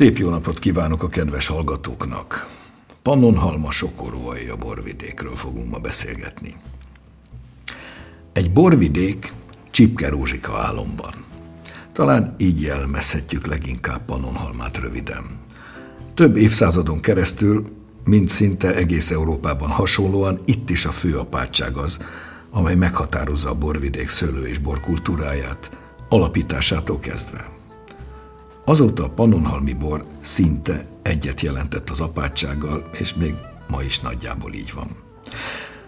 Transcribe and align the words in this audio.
Szép 0.00 0.18
jó 0.18 0.28
napot 0.28 0.58
kívánok 0.58 1.02
a 1.02 1.06
kedves 1.06 1.46
hallgatóknak! 1.46 2.48
Pannonhalma 3.02 3.70
sokoróai 3.70 4.46
a 4.46 4.56
borvidékről 4.56 5.36
fogunk 5.36 5.70
ma 5.70 5.78
beszélgetni. 5.78 6.56
Egy 8.32 8.52
borvidék 8.52 9.32
Csipke 9.70 10.08
Rózsika 10.08 10.58
álomban. 10.58 11.12
Talán 11.92 12.34
így 12.38 12.60
jelmezhetjük 12.60 13.46
leginkább 13.46 14.04
Pannonhalmát 14.04 14.78
röviden. 14.78 15.24
Több 16.14 16.36
évszázadon 16.36 17.00
keresztül, 17.00 17.66
mint 18.04 18.28
szinte 18.28 18.74
egész 18.74 19.10
Európában 19.10 19.70
hasonlóan, 19.70 20.40
itt 20.44 20.70
is 20.70 20.84
a 20.84 20.92
fő 20.92 21.18
apátság 21.18 21.76
az, 21.76 21.98
amely 22.50 22.74
meghatározza 22.74 23.48
a 23.48 23.54
borvidék 23.54 24.08
szőlő 24.08 24.46
és 24.46 24.58
borkultúráját, 24.58 25.78
alapításától 26.08 26.98
kezdve. 26.98 27.59
Azóta 28.70 29.04
a 29.04 29.08
pannonhalmi 29.08 29.72
bor 29.72 30.04
szinte 30.20 30.84
egyet 31.02 31.40
jelentett 31.40 31.90
az 31.90 32.00
apátsággal, 32.00 32.90
és 32.98 33.14
még 33.14 33.34
ma 33.68 33.82
is 33.82 34.00
nagyjából 34.00 34.52
így 34.52 34.72
van. 34.74 34.86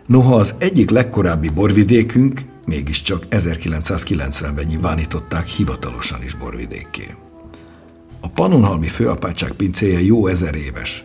Noha 0.07 0.35
az 0.35 0.55
egyik 0.59 0.91
legkorábbi 0.91 1.49
borvidékünk 1.49 2.43
mégiscsak 2.65 3.25
1990-ben 3.31 4.65
nyilvánították 4.65 5.47
hivatalosan 5.47 6.23
is 6.23 6.35
borvidékké. 6.35 7.15
A 8.21 8.29
Pannonhalmi 8.29 8.89
főapátság 8.89 9.53
pincéje 9.53 10.01
jó 10.01 10.27
ezer 10.27 10.55
éves, 10.55 11.05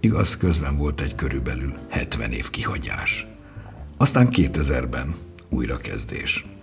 igaz, 0.00 0.36
közben 0.36 0.76
volt 0.76 1.00
egy 1.00 1.14
körülbelül 1.14 1.74
70 1.88 2.32
év 2.32 2.50
kihagyás. 2.50 3.26
Aztán 3.96 4.28
2000-ben 4.32 5.14
újrakezdés. 5.50 6.55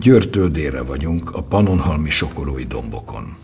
Győrtől 0.00 0.48
délre 0.48 0.82
vagyunk 0.82 1.34
a 1.34 1.42
Pannonhalmi 1.42 2.10
sokorói 2.10 2.64
dombokon. 2.64 3.36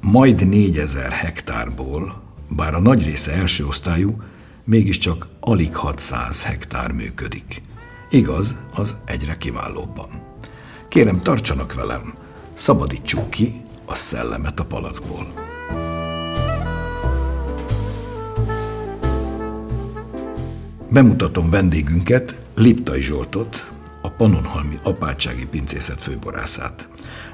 Majd 0.00 0.48
4000 0.48 1.10
hektárból, 1.10 2.22
bár 2.48 2.74
a 2.74 2.80
nagy 2.80 3.04
része 3.04 3.32
első 3.32 3.66
osztályú, 3.66 4.22
mégiscsak 4.64 5.26
alig 5.40 5.76
600 5.76 6.42
hektár 6.42 6.92
működik. 6.92 7.62
Igaz, 8.10 8.56
az 8.74 8.94
egyre 9.04 9.36
kiválóbban. 9.36 10.08
Kérem, 10.88 11.22
tartsanak 11.22 11.74
velem, 11.74 12.14
szabadítsuk 12.54 13.30
ki 13.30 13.52
a 13.84 13.94
szellemet 13.94 14.60
a 14.60 14.64
palackból. 14.64 15.32
Bemutatom 20.90 21.50
vendégünket, 21.50 22.34
Liptai 22.54 23.02
Zsoltot, 23.02 23.77
Pannonhalmi 24.18 24.78
apátsági 24.82 25.46
pincészet 25.46 26.02
főborászát. 26.02 26.88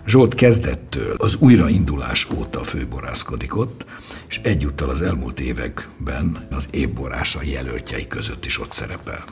Zsolt 0.07 0.35
kezdettől 0.35 1.15
az 1.19 1.37
újraindulás 1.39 2.29
óta 2.31 2.65
főborászkodik 2.65 3.57
ott, 3.57 3.85
és 4.29 4.41
egyúttal 4.43 4.89
az 4.89 5.03
elmúlt 5.03 5.41
években 5.41 6.47
az 6.51 6.69
évborása 6.71 7.41
jelöltjei 7.43 8.07
között 8.07 8.45
is 8.45 8.61
ott 8.61 8.73
szerepel. 8.73 9.25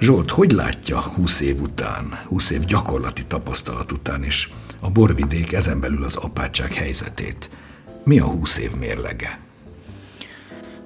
Zsolt, 0.00 0.30
hogy 0.30 0.50
látja 0.50 1.00
20 1.00 1.40
év 1.40 1.60
után, 1.60 2.20
20 2.24 2.50
év 2.50 2.64
gyakorlati 2.64 3.24
tapasztalat 3.26 3.92
után 3.92 4.24
is 4.24 4.50
a 4.80 4.90
borvidék, 4.90 5.52
ezen 5.52 5.80
belül 5.80 6.04
az 6.04 6.16
apátság 6.16 6.72
helyzetét? 6.72 7.50
Mi 8.04 8.18
a 8.18 8.24
20 8.24 8.56
év 8.56 8.74
mérlege? 8.74 9.38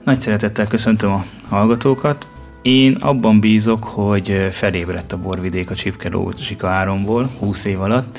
Nagy 0.05 0.21
szeretettel 0.21 0.67
köszöntöm 0.67 1.13
a 1.13 1.25
hallgatókat. 1.49 2.29
Én 2.63 2.95
abban 2.95 3.41
bízok, 3.41 3.85
hogy 3.85 4.47
felébredt 4.51 5.13
a 5.13 5.19
borvidék 5.19 5.71
a 5.71 5.75
Csipkeló 5.75 6.33
Zsika 6.39 6.69
áromból 6.69 7.31
20 7.39 7.65
év 7.65 7.81
alatt, 7.81 8.19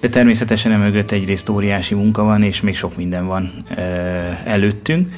de 0.00 0.08
természetesen 0.08 0.72
emögött 0.72 1.10
egyrészt 1.10 1.48
óriási 1.48 1.94
munka 1.94 2.22
van, 2.22 2.42
és 2.42 2.60
még 2.60 2.76
sok 2.76 2.96
minden 2.96 3.26
van 3.26 3.64
előttünk. 4.44 5.14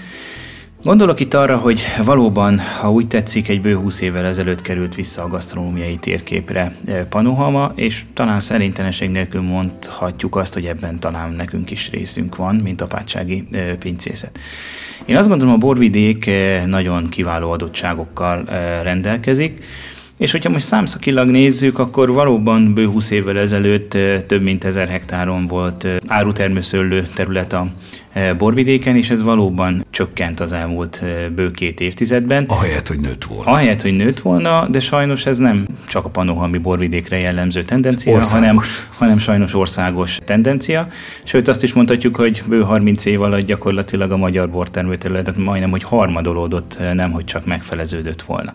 Gondolok 0.82 1.20
itt 1.20 1.34
arra, 1.34 1.56
hogy 1.56 1.80
valóban, 2.04 2.58
ha 2.80 2.90
úgy 2.90 3.06
tetszik, 3.06 3.48
egy 3.48 3.60
bő 3.60 3.76
20 3.76 4.00
évvel 4.00 4.24
ezelőtt 4.24 4.62
került 4.62 4.94
vissza 4.94 5.22
a 5.22 5.28
gasztronómiai 5.28 5.96
térképre 5.96 6.74
Panohama, 7.08 7.72
és 7.74 8.02
talán 8.14 8.40
szerintelenség 8.40 9.10
nélkül 9.10 9.40
mondhatjuk 9.40 10.36
azt, 10.36 10.54
hogy 10.54 10.66
ebben 10.66 10.98
talán 10.98 11.32
nekünk 11.32 11.70
is 11.70 11.90
részünk 11.90 12.36
van, 12.36 12.54
mint 12.54 12.80
apátsági 12.80 13.48
pincészet. 13.78 14.38
Én 15.04 15.16
azt 15.16 15.28
gondolom, 15.28 15.54
a 15.54 15.58
borvidék 15.58 16.30
nagyon 16.66 17.08
kiváló 17.08 17.50
adottságokkal 17.50 18.44
rendelkezik, 18.82 19.64
és 20.16 20.32
hogyha 20.32 20.50
most 20.50 20.66
számszakilag 20.66 21.28
nézzük, 21.28 21.78
akkor 21.78 22.12
valóban 22.12 22.74
bő 22.74 22.86
20 22.86 23.10
évvel 23.10 23.38
ezelőtt 23.38 23.90
több 24.26 24.42
mint 24.42 24.64
ezer 24.64 24.88
hektáron 24.88 25.46
volt 25.46 25.86
árutermőszőlő 26.06 27.08
terület 27.14 27.52
a 27.52 27.66
borvidéken, 28.38 28.96
és 28.96 29.10
ez 29.10 29.22
valóban 29.22 29.84
csökkent 29.90 30.40
az 30.40 30.52
elmúlt 30.52 31.02
bő 31.34 31.50
két 31.50 31.80
évtizedben. 31.80 32.44
Ahelyett, 32.48 32.88
hogy 32.88 33.00
nőtt 33.00 33.24
volna. 33.24 33.50
Ahelyett, 33.50 33.82
hogy 33.82 33.96
nőtt 33.96 34.20
volna, 34.20 34.68
de 34.68 34.80
sajnos 34.80 35.26
ez 35.26 35.38
nem 35.38 35.66
csak 35.88 36.04
a 36.04 36.08
panohalmi 36.08 36.58
borvidékre 36.58 37.18
jellemző 37.18 37.64
tendencia, 37.64 38.24
hanem, 38.24 38.60
hanem 38.98 39.18
sajnos 39.18 39.54
országos 39.54 40.18
tendencia. 40.24 40.88
Sőt, 41.24 41.48
azt 41.48 41.62
is 41.62 41.72
mondhatjuk, 41.72 42.16
hogy 42.16 42.42
bő 42.46 42.62
30 42.62 43.04
év 43.04 43.22
alatt 43.22 43.46
gyakorlatilag 43.46 44.10
a 44.10 44.16
magyar 44.16 44.50
bortermőterületet 44.50 45.36
majdnem, 45.36 45.70
hogy 45.70 45.82
harmadolódott, 45.82 46.78
nem 46.94 47.10
hogy 47.10 47.24
csak 47.24 47.46
megfeleződött 47.46 48.22
volna. 48.22 48.52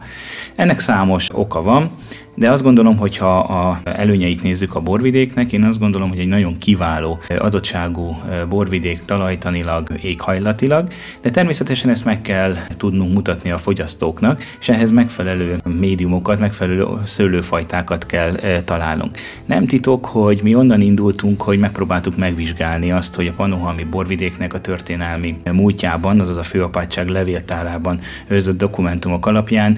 Ennek 0.55 0.79
számos 0.79 1.29
oka 1.33 1.61
van, 1.61 1.91
de 2.35 2.51
azt 2.51 2.63
gondolom, 2.63 2.97
hogy 2.97 3.17
ha 3.17 3.39
a 3.39 3.79
előnyeit 3.83 4.43
nézzük 4.43 4.75
a 4.75 4.79
borvidéknek, 4.79 5.51
én 5.51 5.63
azt 5.63 5.79
gondolom, 5.79 6.09
hogy 6.09 6.19
egy 6.19 6.27
nagyon 6.27 6.57
kiváló 6.57 7.19
adottságú 7.37 8.17
borvidék 8.49 9.05
talajtanilag, 9.05 9.89
éghajlatilag, 10.01 10.87
de 11.21 11.29
természetesen 11.29 11.89
ezt 11.89 12.05
meg 12.05 12.21
kell 12.21 12.55
tudnunk 12.77 13.13
mutatni 13.13 13.51
a 13.51 13.57
fogyasztóknak, 13.57 14.43
és 14.59 14.69
ehhez 14.69 14.91
megfelelő 14.91 15.57
médiumokat, 15.79 16.39
megfelelő 16.39 16.85
szőlőfajtákat 17.03 18.05
kell 18.05 18.31
találnunk. 18.65 19.17
Nem 19.45 19.67
titok, 19.67 20.05
hogy 20.05 20.39
mi 20.43 20.55
onnan 20.55 20.81
indultunk, 20.81 21.41
hogy 21.41 21.59
megpróbáltuk 21.59 22.17
megvizsgálni 22.17 22.91
azt, 22.91 23.15
hogy 23.15 23.27
a 23.27 23.33
panohalmi 23.35 23.83
borvidéknek 23.83 24.53
a 24.53 24.61
történelmi 24.61 25.35
múltjában, 25.51 26.19
azaz 26.19 26.37
a 26.37 26.43
főapátság 26.43 27.07
levéltárában 27.07 27.99
őrzött 28.27 28.57
dokumentumok 28.57 29.25
alapján 29.25 29.77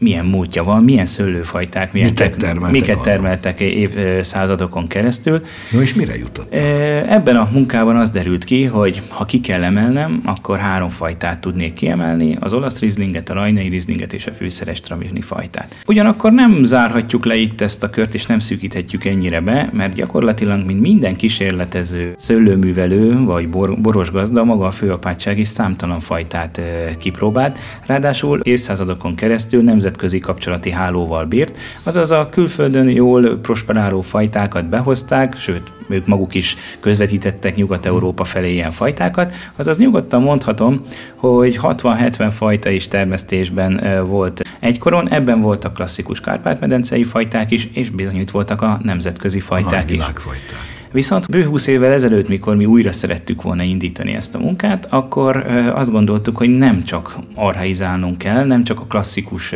milyen 0.00 0.24
múltja 0.24 0.64
van, 0.64 0.84
milyen 0.84 1.06
szőlőfajták, 1.06 1.92
milyen 1.92 2.08
miket 2.08 2.36
termeltek, 2.36 2.80
miket 2.80 3.02
termeltek 3.02 3.60
évszázadokon 3.60 4.86
keresztül. 4.86 5.40
No 5.70 5.80
és 5.80 5.94
mire 5.94 6.16
jutott? 6.16 6.52
Ebben 7.08 7.36
a 7.36 7.48
munkában 7.52 7.96
az 7.96 8.10
derült 8.10 8.44
ki, 8.44 8.64
hogy 8.64 9.02
ha 9.08 9.24
ki 9.24 9.40
kell 9.40 9.62
emelnem, 9.62 10.20
akkor 10.24 10.58
három 10.58 10.88
fajtát 10.88 11.40
tudnék 11.40 11.72
kiemelni, 11.72 12.36
az 12.40 12.52
olasz 12.52 12.78
rizlinget, 12.78 13.30
a 13.30 13.34
rajnai 13.34 13.68
rizlinget 13.68 14.12
és 14.12 14.26
a 14.26 14.30
fűszeres 14.30 14.80
travini 14.80 15.20
fajtát. 15.20 15.76
Ugyanakkor 15.86 16.32
nem 16.32 16.64
zárhatjuk 16.64 17.24
le 17.24 17.36
itt 17.36 17.60
ezt 17.60 17.82
a 17.82 17.90
kört, 17.90 18.14
és 18.14 18.26
nem 18.26 18.38
szűkíthetjük 18.38 19.04
ennyire 19.04 19.40
be, 19.40 19.68
mert 19.72 19.94
gyakorlatilag, 19.94 20.66
mint 20.66 20.80
minden 20.80 21.16
kísérletező 21.16 22.12
szőlőművelő 22.16 23.24
vagy 23.24 23.48
bor, 23.48 23.80
boros 23.80 24.10
gazda, 24.10 24.44
maga 24.44 24.66
a 24.66 24.70
főapátság 24.70 25.38
is 25.38 25.48
számtalan 25.48 26.00
fajtát 26.00 26.60
kipróbált, 26.98 27.58
ráadásul 27.86 28.40
évszázadokon 28.42 29.14
keresztül 29.14 29.62
nemzet 29.62 29.89
nemzetközi 29.90 30.20
kapcsolati 30.20 30.70
hálóval 30.70 31.24
bírt, 31.24 31.58
azaz 31.82 32.10
a 32.10 32.28
külföldön 32.30 32.88
jól 32.88 33.38
prosperáló 33.42 34.00
fajtákat 34.00 34.68
behozták, 34.68 35.38
sőt, 35.38 35.70
ők 35.88 36.06
maguk 36.06 36.34
is 36.34 36.56
közvetítettek 36.80 37.56
Nyugat-Európa 37.56 38.24
felé 38.24 38.52
ilyen 38.52 38.70
fajtákat, 38.70 39.32
azaz 39.56 39.78
nyugodtan 39.78 40.22
mondhatom, 40.22 40.86
hogy 41.16 41.58
60-70 41.62 42.28
fajta 42.32 42.70
is 42.70 42.88
termesztésben 42.88 44.04
volt 44.06 44.42
egykoron, 44.60 45.08
ebben 45.08 45.40
voltak 45.40 45.74
klasszikus 45.74 46.20
kárpát-medencei 46.20 47.04
fajták 47.04 47.50
is, 47.50 47.68
és 47.72 47.90
bizony 47.90 48.20
itt 48.20 48.30
voltak 48.30 48.62
a 48.62 48.78
nemzetközi 48.82 49.40
fajták 49.40 49.90
a 49.90 49.92
is. 49.92 50.04
Viszont 50.92 51.30
bő 51.30 51.44
20 51.44 51.66
évvel 51.66 51.92
ezelőtt, 51.92 52.28
mikor 52.28 52.56
mi 52.56 52.66
újra 52.66 52.92
szerettük 52.92 53.42
volna 53.42 53.62
indítani 53.62 54.12
ezt 54.12 54.34
a 54.34 54.38
munkát, 54.38 54.86
akkor 54.90 55.36
azt 55.74 55.90
gondoltuk, 55.90 56.36
hogy 56.36 56.58
nem 56.58 56.84
csak 56.84 57.16
arhaizálnunk 57.34 58.18
kell, 58.18 58.44
nem 58.44 58.64
csak 58.64 58.80
a 58.80 58.84
klasszikus 58.84 59.54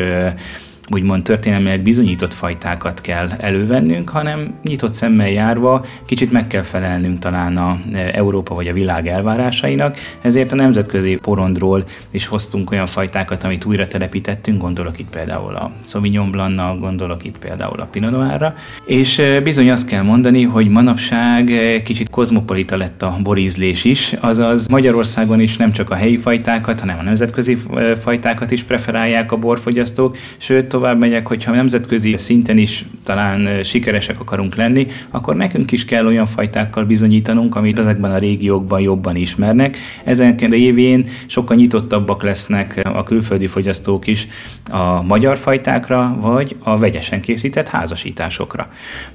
úgymond 0.90 1.22
történelmileg 1.22 1.82
bizonyított 1.82 2.34
fajtákat 2.34 3.00
kell 3.00 3.30
elővennünk, 3.38 4.08
hanem 4.08 4.54
nyitott 4.62 4.94
szemmel 4.94 5.30
járva 5.30 5.84
kicsit 6.06 6.32
meg 6.32 6.46
kell 6.46 6.62
felelnünk 6.62 7.18
talán 7.18 7.56
a 7.56 7.78
e, 7.92 8.10
Európa 8.12 8.54
vagy 8.54 8.68
a 8.68 8.72
világ 8.72 9.08
elvárásainak, 9.08 9.96
ezért 10.20 10.52
a 10.52 10.54
nemzetközi 10.54 11.16
porondról 11.16 11.84
is 12.10 12.26
hoztunk 12.26 12.70
olyan 12.70 12.86
fajtákat, 12.86 13.44
amit 13.44 13.64
újra 13.64 13.88
telepítettünk, 13.88 14.60
gondolok 14.60 14.98
itt 14.98 15.10
például 15.10 15.54
a 15.54 15.70
Sauvignon 15.84 16.30
Blanc, 16.30 16.80
gondolok 16.80 17.24
itt 17.24 17.38
például 17.38 17.80
a 17.80 17.84
Pinot 17.84 18.10
Noirra, 18.10 18.54
és 18.86 19.18
e, 19.18 19.40
bizony 19.40 19.70
azt 19.70 19.88
kell 19.88 20.02
mondani, 20.02 20.42
hogy 20.42 20.68
manapság 20.68 21.50
e, 21.50 21.82
kicsit 21.82 22.10
kozmopolita 22.10 22.76
lett 22.76 23.02
a 23.02 23.16
borízlés 23.22 23.84
is, 23.84 24.14
azaz 24.20 24.66
Magyarországon 24.66 25.40
is 25.40 25.56
nem 25.56 25.72
csak 25.72 25.90
a 25.90 25.94
helyi 25.94 26.16
fajtákat, 26.16 26.80
hanem 26.80 26.98
a 26.98 27.02
nemzetközi 27.02 27.58
fajtákat 28.00 28.50
is 28.50 28.62
preferálják 28.62 29.32
a 29.32 29.36
borfogyasztók, 29.36 30.16
sőt 30.36 30.73
tovább 30.74 30.98
megyek, 30.98 31.26
hogyha 31.26 31.52
nemzetközi 31.52 32.16
szinten 32.16 32.58
is 32.58 32.84
talán 33.02 33.62
sikeresek 33.62 34.20
akarunk 34.20 34.54
lenni, 34.54 34.86
akkor 35.10 35.36
nekünk 35.36 35.72
is 35.72 35.84
kell 35.84 36.06
olyan 36.06 36.26
fajtákkal 36.26 36.84
bizonyítanunk, 36.84 37.56
amit 37.56 37.78
ezekben 37.78 38.10
a 38.10 38.18
régiókban 38.18 38.80
jobban 38.80 39.16
ismernek. 39.16 39.76
Ezen 40.04 40.38
évén 40.38 41.08
sokkal 41.26 41.56
nyitottabbak 41.56 42.22
lesznek 42.22 42.80
a 42.94 43.02
külföldi 43.02 43.46
fogyasztók 43.46 44.06
is 44.06 44.28
a 44.70 45.02
magyar 45.02 45.36
fajtákra, 45.36 46.16
vagy 46.20 46.56
a 46.62 46.78
vegyesen 46.78 47.20
készített 47.20 47.68
házasításokra. 47.68 48.68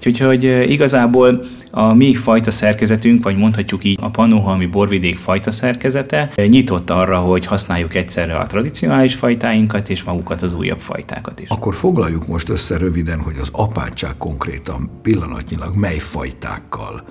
Úgyhogy 0.06 0.44
igazából 0.70 1.44
a 1.72 1.94
mi 1.94 2.14
fajta 2.14 2.52
szerkezetünk, 2.52 3.24
vagy 3.24 3.38
mondhatjuk 3.38 3.84
így 3.84 3.98
a 4.02 4.10
Pannonhalmi 4.10 4.66
borvidék 4.66 5.18
fajta 5.18 5.52
szerkezete 5.52 6.32
nyitott 6.36 6.90
arra, 6.90 7.18
hogy 7.18 7.46
használjuk 7.46 7.96
egyszerre 7.96 8.36
a 8.36 8.46
tradicionális 8.46 9.16
fajtáinkat 9.16 9.90
és 9.90 10.04
magukat 10.04 10.42
az 10.42 10.54
újabb 10.54 10.80
fajtákat 10.80 11.40
is. 11.40 11.49
Akkor 11.52 11.76
foglaljuk 11.76 12.28
most 12.28 12.50
össze 12.50 12.78
röviden, 12.78 13.20
hogy 13.20 13.38
az 13.42 13.50
apátság 13.52 14.18
konkrétan 14.18 14.90
pillanatnyilag 15.02 15.76
mely 15.76 15.98
fajtákkal 15.98 17.04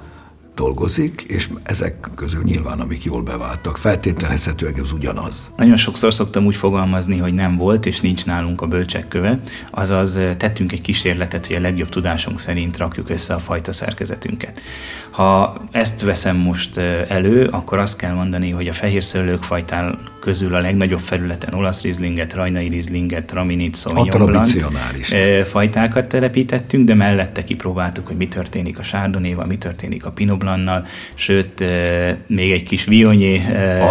dolgozik, 0.54 1.22
és 1.22 1.48
ezek 1.62 2.10
közül 2.14 2.42
nyilván, 2.42 2.80
amik 2.80 3.04
jól 3.04 3.22
beváltak, 3.22 3.78
feltételezhetőleg 3.78 4.78
ez 4.78 4.92
ugyanaz. 4.92 5.50
Nagyon 5.56 5.76
sokszor 5.76 6.14
szoktam 6.14 6.44
úgy 6.44 6.56
fogalmazni, 6.56 7.18
hogy 7.18 7.34
nem 7.34 7.56
volt, 7.56 7.86
és 7.86 8.00
nincs 8.00 8.26
nálunk 8.26 8.60
a 8.60 8.66
bölcsekköve, 8.66 9.40
azaz 9.70 10.18
tettünk 10.36 10.72
egy 10.72 10.80
kísérletet, 10.80 11.46
hogy 11.46 11.56
a 11.56 11.60
legjobb 11.60 11.88
tudásunk 11.88 12.40
szerint 12.40 12.76
rakjuk 12.76 13.10
össze 13.10 13.34
a 13.34 13.38
fajta 13.38 13.72
szerkezetünket. 13.72 14.60
Ha 15.10 15.54
ezt 15.70 16.02
veszem 16.02 16.36
most 16.36 16.76
elő, 17.08 17.46
akkor 17.46 17.78
azt 17.78 17.96
kell 17.96 18.14
mondani, 18.14 18.50
hogy 18.50 18.68
a 18.68 18.72
fehér 18.72 19.04
szőlők 19.04 19.42
fajtál 19.42 19.98
közül 20.20 20.54
a 20.54 20.58
legnagyobb 20.60 21.00
felületen 21.00 21.54
olasz 21.54 21.82
rizlinget, 21.82 22.34
rajnai 22.34 22.68
rizlinget, 22.68 23.24
traminit, 23.24 23.76
sauvignon 23.76 24.44
fajtákat 25.44 26.06
telepítettünk, 26.06 26.86
de 26.86 26.94
mellette 26.94 27.44
kipróbáltuk, 27.44 28.06
hogy 28.06 28.16
mi 28.16 28.28
történik 28.28 28.78
a 28.78 28.82
sárdonéval, 28.82 29.46
mi 29.46 29.58
történik 29.58 30.06
a 30.06 30.10
pinoblannal, 30.10 30.86
sőt, 31.14 31.64
még 32.26 32.52
egy 32.52 32.62
kis 32.62 32.84
vionyé 32.84 33.42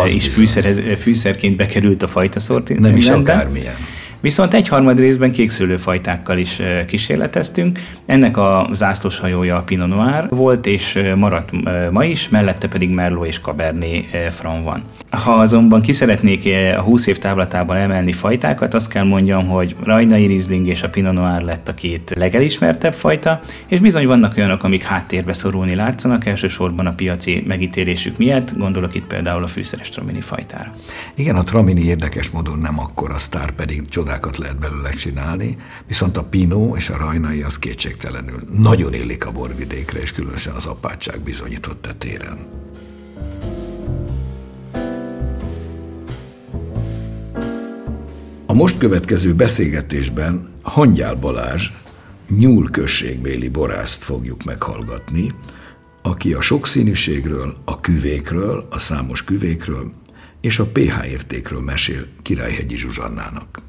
is 0.07 0.27
fűszer, 0.27 0.74
fűszerként 0.97 1.56
bekerült 1.56 2.03
a 2.03 2.07
fajta 2.07 2.39
szortimentbe. 2.39 2.89
Nem 2.89 2.97
is 2.97 3.07
akármilyen. 3.07 3.75
Viszont 4.19 4.53
egy 4.53 4.67
harmad 4.67 4.99
részben 4.99 5.31
kékszőlőfajtákkal 5.31 6.37
is 6.37 6.61
kísérleteztünk. 6.87 7.79
Ennek 8.05 8.37
a 8.37 8.69
zászlós 8.73 9.19
hajója 9.19 9.57
a 9.57 9.61
Pinot 9.61 9.87
Noir 9.87 10.29
volt, 10.29 10.65
és 10.65 10.99
maradt 11.15 11.51
ma 11.91 12.05
is, 12.05 12.29
mellette 12.29 12.67
pedig 12.67 12.89
Merlot 12.89 13.27
és 13.27 13.39
Cabernet 13.39 14.33
Franc 14.33 14.63
van. 14.63 14.83
Ha 15.09 15.33
azonban 15.33 15.81
ki 15.81 15.91
szeretnék 15.91 16.47
a 16.77 16.81
20 16.81 17.07
év 17.07 17.17
távlatában 17.17 17.77
emelni 17.77 18.11
fajtákat, 18.11 18.73
azt 18.73 18.89
kell 18.89 19.03
mondjam, 19.03 19.47
hogy 19.47 19.75
Rajnai 19.83 20.25
Riesling 20.25 20.67
és 20.67 20.83
a 20.83 20.89
Pinot 20.89 21.13
Noir 21.13 21.41
lett 21.41 21.67
a 21.67 21.73
két 21.73 22.13
legelismertebb 22.15 22.93
fajta, 22.93 23.39
és 23.67 23.79
bizony 23.79 24.07
vannak 24.07 24.37
olyanok, 24.37 24.63
amik 24.63 24.83
háttérbe 24.83 25.33
szorulni 25.33 25.75
látszanak, 25.75 26.25
elsősorban 26.25 26.85
a 26.85 26.93
piaci 26.93 27.43
megítélésük 27.47 28.17
miatt, 28.17 28.57
gondolok 28.57 28.95
itt 28.95 29.07
például 29.07 29.43
a 29.43 29.47
fűszeres 29.47 29.89
tramini 29.89 30.21
fajtára. 30.21 30.75
Igen, 31.15 31.35
a 31.35 31.43
tramini 31.43 31.81
érdekes 31.81 32.29
módon 32.29 32.59
nem 32.59 32.79
akkor 32.79 33.11
a 33.11 33.17
sztár, 33.17 33.51
pedig 33.51 33.89
csodákat 34.07 34.38
lehet 34.38 34.59
belőle 34.59 34.89
csinálni, 34.89 35.57
viszont 35.88 36.18
a 36.18 36.24
Pinot 36.24 36.77
és 36.77 36.89
a 36.89 36.98
Rajnai 36.98 37.42
az 37.42 37.59
kétségtelenül 37.59 38.39
nagyon 38.57 38.94
illik 38.94 39.25
a 39.25 39.31
borvidékre, 39.31 40.00
és 40.00 40.12
különösen 40.12 40.54
az 40.54 40.65
apátság 40.65 41.21
bizonyított 41.21 41.81
tetéren. 41.81 42.48
A 48.45 48.54
most 48.54 48.77
következő 48.77 49.33
beszélgetésben 49.33 50.50
Hangyál 50.62 51.15
Balázs 51.15 51.69
Nyúl 52.30 52.69
borászt 53.51 54.04
fogjuk 54.04 54.44
meghallgatni, 54.44 55.31
aki 56.01 56.33
a 56.33 56.42
sokszínűségről, 56.42 57.57
a 57.65 57.80
küvékről, 57.80 58.68
a 58.69 58.80
számos 58.80 59.24
küvékről 59.24 59.92
és 60.42 60.59
a 60.59 60.65
pH 60.65 61.12
értékről 61.12 61.62
mesél 61.62 62.06
Királyhegyi 62.21 62.77
Zsuzsannának. 62.77 63.66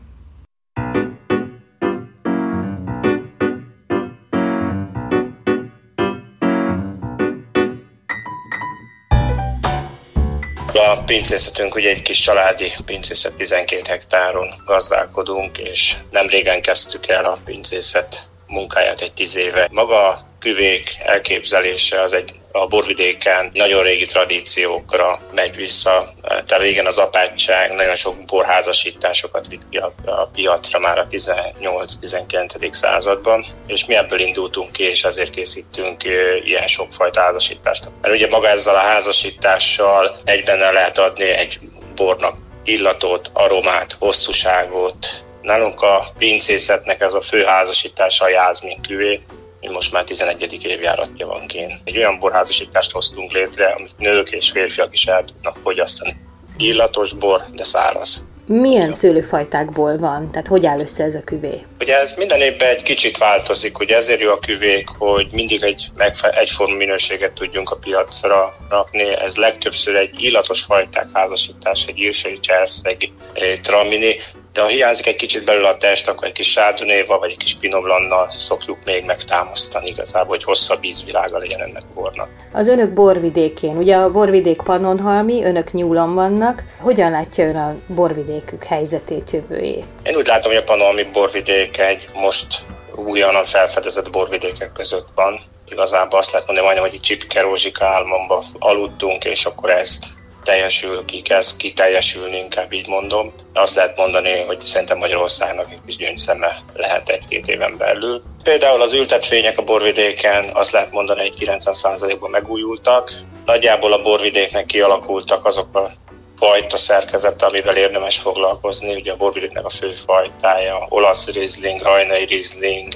A 10.75 11.03
pincészetünk 11.07 11.75
ugye 11.75 11.91
egy 11.91 12.03
kis 12.03 12.21
családi 12.21 12.73
pincészet, 12.85 13.35
12 13.35 13.83
hektáron 13.89 14.49
gazdálkodunk, 14.65 15.59
és 15.59 15.97
nem 16.11 16.27
régen 16.27 16.63
kezdtük 16.63 17.09
el 17.09 17.25
a 17.25 17.39
pincészet 17.45 18.31
munkáját 18.47 19.01
egy 19.01 19.13
tíz 19.13 19.37
éve. 19.37 19.69
Maga 19.73 20.28
küvék 20.39 20.97
elképzelése 20.99 22.03
az 22.03 22.13
egy 22.13 22.33
a 22.53 22.67
borvidéken 22.67 23.51
nagyon 23.55 23.83
régi 23.83 24.07
tradíciókra 24.07 25.21
megy 25.35 25.57
vissza. 25.57 26.09
Tehát 26.23 26.59
régen 26.59 26.87
az 26.87 26.99
apátság 26.99 27.75
nagyon 27.75 27.95
sok 27.95 28.25
borházasításokat 28.25 29.47
vitt 29.49 29.69
ki 29.71 29.77
a, 29.77 29.93
a 30.05 30.27
piacra 30.27 30.79
már 30.79 30.99
a 30.99 31.07
18-19. 31.07 32.73
században, 32.73 33.45
és 33.67 33.87
mi 33.87 33.95
ebből 33.95 34.21
indultunk 34.21 34.73
ki, 34.73 34.83
és 34.83 35.05
ezért 35.05 35.31
készítünk 35.31 36.05
ilyen 36.45 36.67
sokfajta 36.67 37.21
házasítást. 37.21 37.91
Mert 38.01 38.15
ugye 38.15 38.29
maga 38.31 38.49
ezzel 38.49 38.75
a 38.75 38.79
házasítással 38.79 40.17
egyben 40.25 40.59
lehet 40.59 40.99
adni 40.99 41.25
egy 41.25 41.59
bornak 41.95 42.37
illatot, 42.65 43.31
aromát, 43.33 43.97
hosszúságot, 43.99 45.27
Nálunk 45.43 45.83
a 45.83 46.07
pincészetnek 46.19 47.01
ez 47.01 47.13
a 47.13 47.21
fő 47.21 47.43
házasítása 47.43 48.25
a 48.25 48.29
jázmin 48.29 48.81
küvé, 48.81 49.21
most 49.71 49.93
már 49.93 50.05
11. 50.05 50.65
évjáratja 50.65 51.27
van 51.27 51.47
kén. 51.47 51.71
Egy 51.85 51.97
olyan 51.97 52.19
borházasítást 52.19 52.93
hoztunk 52.93 53.33
létre, 53.33 53.67
amit 53.67 53.99
nők 53.99 54.31
és 54.31 54.51
férfiak 54.51 54.93
is 54.93 55.07
el 55.07 55.25
tudnak 55.25 55.57
fogyasztani. 55.63 56.17
Illatos 56.57 57.13
bor, 57.13 57.41
de 57.55 57.65
száraz. 57.65 58.25
Milyen 58.49 58.93
szőlőfajtákból 58.95 59.99
van? 59.99 60.31
Tehát 60.31 60.47
hogy 60.47 60.67
áll 60.67 60.79
össze 60.79 61.05
ez 61.05 61.15
a 61.15 61.23
küvé? 61.25 61.67
Ugye 61.81 61.99
ez 61.99 62.15
minden 62.17 62.41
évben 62.41 62.69
egy 62.69 62.83
kicsit 62.83 63.19
változik, 63.19 63.79
ugye 63.79 63.97
ezért 63.97 64.21
jó 64.21 64.31
a 64.31 64.39
küvék, 64.39 64.89
hogy 64.99 65.27
mindig 65.33 65.63
egy 65.63 65.89
megfe- 65.97 66.37
egyforma 66.37 66.77
minőséget 66.77 67.33
tudjunk 67.33 67.71
a 67.71 67.77
piacra 67.77 68.57
rakni. 68.69 69.17
Ez 69.17 69.37
legtöbbször 69.37 69.95
egy 69.95 70.23
illatos 70.23 70.63
fajták 70.63 71.07
házasítás, 71.13 71.87
egy 71.87 71.99
írsai 71.99 72.41
cselsz, 72.41 72.81
egy, 72.83 73.13
egy 73.35 73.61
tramini, 73.61 74.17
de 74.53 74.61
ha 74.61 74.67
hiányzik 74.67 75.07
egy 75.07 75.17
kicsit 75.17 75.45
belőle 75.45 75.69
a 75.69 75.77
test, 75.77 76.09
akkor 76.09 76.27
egy 76.27 76.33
kis 76.33 76.51
sárdonéval 76.51 77.19
vagy 77.19 77.31
egy 77.31 77.37
kis 77.37 77.55
pinoblannal 77.55 78.31
szokjuk 78.37 78.79
még 78.85 79.05
megtámasztani 79.05 79.89
igazából, 79.89 80.29
hogy 80.29 80.45
hosszabb 80.45 80.85
ízvilága 80.85 81.39
legyen 81.39 81.61
ennek 81.61 81.83
a 81.83 81.93
bornak. 81.95 82.29
Az 82.53 82.67
önök 82.67 82.93
borvidékén, 82.93 83.77
ugye 83.77 83.97
a 83.97 84.11
borvidék 84.11 84.63
Pannonhalmi, 84.63 85.45
önök 85.45 85.73
nyúlon 85.73 86.15
vannak. 86.15 86.63
Hogyan 86.81 87.11
látja 87.11 87.45
ön 87.45 87.57
a 87.57 87.77
borvidékük 87.95 88.65
helyzetét, 88.65 89.31
jövőjét? 89.31 89.85
Én 90.05 90.17
úgy 90.17 90.27
látom, 90.27 90.53
hogy 90.53 90.61
a 90.61 90.65
Pannonhalmi 90.65 91.05
borvidék 91.13 91.79
egy 91.79 92.09
most 92.15 92.47
újonnan 92.95 93.45
felfedezett 93.45 94.11
borvidékek 94.11 94.73
között 94.73 95.09
van. 95.15 95.39
Igazából 95.71 96.19
azt 96.19 96.33
lehet 96.33 96.47
mondani, 96.47 96.67
majdnem, 96.67 96.89
hogy 96.89 96.99
egy 96.99 97.07
csipke 97.07 97.41
rózsika 97.41 97.85
álmomba 97.85 98.45
aludtunk, 98.59 99.25
és 99.25 99.45
akkor 99.45 99.71
ezt 99.71 100.05
teljesül, 100.49 101.05
ki 101.05 101.21
kezd 101.21 101.57
kiteljesülni, 101.57 102.37
inkább 102.37 102.73
így 102.73 102.89
mondom. 102.89 103.33
Azt 103.55 103.75
lehet 103.75 103.97
mondani, 103.97 104.43
hogy 104.47 104.61
szerintem 104.65 104.99
Magyarországnak 104.99 105.73
egy 105.73 105.81
kis 105.87 105.97
gyöngyszeme 105.97 106.57
lehet 106.75 107.09
egy-két 107.09 107.49
éven 107.49 107.77
belül. 107.79 108.23
Például 108.43 108.83
az 108.83 108.93
ültetvények 108.93 109.59
a 109.59 109.63
borvidéken 109.63 110.51
azt 110.53 110.71
lehet 110.71 110.91
mondani, 110.91 111.21
hogy 111.21 111.35
90%-ban 111.41 112.31
megújultak. 112.31 113.13
Nagyjából 113.45 113.93
a 113.93 114.01
borvidéknek 114.01 114.67
kialakultak 114.67 115.45
azok 115.45 115.77
a 115.77 115.91
fajta 116.37 116.77
szerkezete, 116.77 117.47
amivel 117.47 117.77
érdemes 117.77 118.19
foglalkozni. 118.19 118.95
Ugye 118.95 119.13
a 119.13 119.17
borvidéknek 119.17 119.65
a 119.65 119.71
fő 119.71 119.93
fajtája, 119.93 120.87
olasz 120.89 121.33
Riesling, 121.33 121.83
rajnai 121.83 122.25
Riesling, 122.25 122.95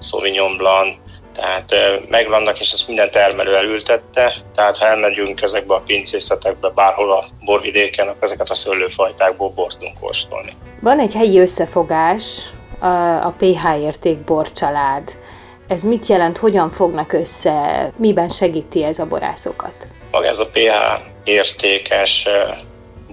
Sauvignon 0.00 0.56
Blanc, 0.56 0.96
tehát 1.36 1.74
megvannak, 2.08 2.60
és 2.60 2.72
ezt 2.72 2.86
minden 2.86 3.10
termelő 3.10 3.56
elültette, 3.56 4.32
tehát 4.54 4.78
ha 4.78 4.86
elmegyünk 4.86 5.42
ezekbe 5.42 5.74
a 5.74 5.82
pincészetekbe, 5.86 6.68
bárhol 6.68 7.12
a 7.12 7.24
borvidéken, 7.44 8.08
akkor 8.08 8.22
ezeket 8.22 8.50
a 8.50 8.54
szőlőfajtákból 8.54 9.50
bort 9.50 9.78
tudunk 9.78 10.00
kóstolni. 10.00 10.52
Van 10.80 11.00
egy 11.00 11.12
helyi 11.12 11.38
összefogás, 11.38 12.24
a 13.22 13.28
PH 13.38 13.80
érték 13.80 14.18
borcsalád. 14.18 15.16
Ez 15.68 15.82
mit 15.82 16.06
jelent, 16.06 16.38
hogyan 16.38 16.70
fognak 16.70 17.12
össze, 17.12 17.92
miben 17.96 18.28
segíti 18.28 18.84
ez 18.84 18.98
a 18.98 19.06
borászokat? 19.06 19.74
Maga 20.10 20.26
ez 20.26 20.38
a 20.38 20.50
PH 20.52 21.00
értékes 21.24 22.28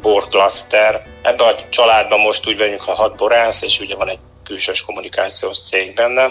borklaszter. 0.01 1.01
Ebben 1.21 1.47
a 1.47 1.69
családban 1.69 2.19
most 2.19 2.47
úgy 2.47 2.57
vagyunk 2.57 2.87
a 2.87 2.91
hat 2.91 3.15
borász, 3.15 3.61
és 3.61 3.79
ugye 3.79 3.95
van 3.95 4.09
egy 4.09 4.19
külsős 4.43 4.85
kommunikációs 4.85 5.59
cég 5.59 5.93
benne, 5.93 6.27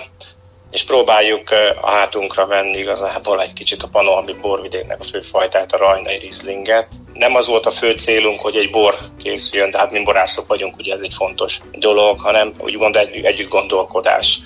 és 0.73 0.85
próbáljuk 0.85 1.51
a 1.81 1.91
hátunkra 1.91 2.47
venni 2.47 2.79
igazából 2.79 3.43
egy 3.43 3.53
kicsit 3.53 3.83
a 3.83 3.89
panoami 3.89 4.33
borvidéknek 4.33 5.01
a 5.01 5.05
főfajtát, 5.05 5.73
a 5.73 5.77
rajnai 5.77 6.19
rizlinget. 6.19 6.89
Nem 7.13 7.35
az 7.35 7.47
volt 7.47 7.67
a 7.67 7.71
fő 7.71 7.93
célunk, 7.93 8.41
hogy 8.41 8.57
egy 8.57 8.71
bor 8.71 8.97
készüljön, 9.23 9.71
de 9.71 9.79
hát 9.79 9.91
mi 9.91 10.03
borászok 10.03 10.47
vagyunk, 10.47 10.77
ugye 10.77 10.93
ez 10.93 11.01
egy 11.01 11.15
fontos 11.15 11.61
dolog, 11.73 12.21
hanem 12.21 12.55
úgymond 12.59 12.97
egy, 12.97 13.25
együtt 13.25 13.49
gondolkodás 13.49 14.39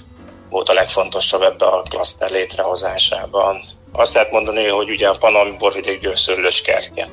volt 0.50 0.68
a 0.68 0.72
legfontosabb 0.72 1.42
ebbe 1.42 1.64
a 1.64 1.82
klaszter 1.90 2.30
létrehozásában. 2.30 3.60
Azt 3.92 4.14
lehet 4.14 4.30
mondani, 4.30 4.66
hogy 4.66 4.90
ugye 4.90 5.08
a 5.08 5.16
panoami 5.18 5.54
borvidék 5.58 6.00
győszörlős 6.00 6.62
kertje 6.62 7.08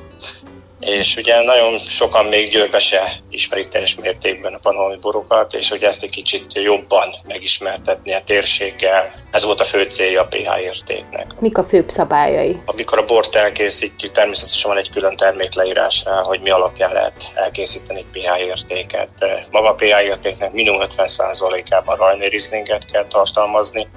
és 0.84 1.16
ugye 1.16 1.42
nagyon 1.42 1.78
sokan 1.78 2.24
még 2.24 2.48
Győrbe 2.48 2.78
se 2.78 3.12
ismerik 3.30 3.68
teljes 3.68 3.94
mértékben 3.94 4.54
a 4.54 4.58
panolmi 4.58 4.96
borokat, 5.00 5.54
és 5.54 5.70
hogy 5.70 5.82
ezt 5.82 6.02
egy 6.02 6.10
kicsit 6.10 6.54
jobban 6.54 7.14
megismertetni 7.26 8.14
a 8.14 8.20
térséggel. 8.24 9.12
Ez 9.30 9.44
volt 9.44 9.60
a 9.60 9.64
fő 9.64 9.82
célja 9.82 10.20
a 10.20 10.26
pH 10.26 10.60
értéknek. 10.62 11.40
Mik 11.40 11.58
a 11.58 11.64
főbb 11.64 11.90
szabályai? 11.90 12.62
Amikor 12.66 12.98
a 12.98 13.04
bort 13.04 13.34
elkészítjük, 13.34 14.12
természetesen 14.12 14.70
van 14.70 14.78
egy 14.78 14.90
külön 14.90 15.16
termékleírás 15.16 16.04
rá, 16.04 16.22
hogy 16.22 16.40
mi 16.40 16.50
alapján 16.50 16.92
lehet 16.92 17.32
elkészíteni 17.34 17.98
egy 17.98 18.20
pH 18.22 18.40
értéket. 18.46 19.10
Maga 19.50 19.68
a 19.68 19.74
pH 19.74 20.04
értéknek 20.04 20.52
minimum 20.52 20.80
50%-ában 20.96 21.96
rajnai 21.96 22.28
rizlinget 22.28 22.90
kell 22.90 23.06
tartalmazni, 23.06 23.88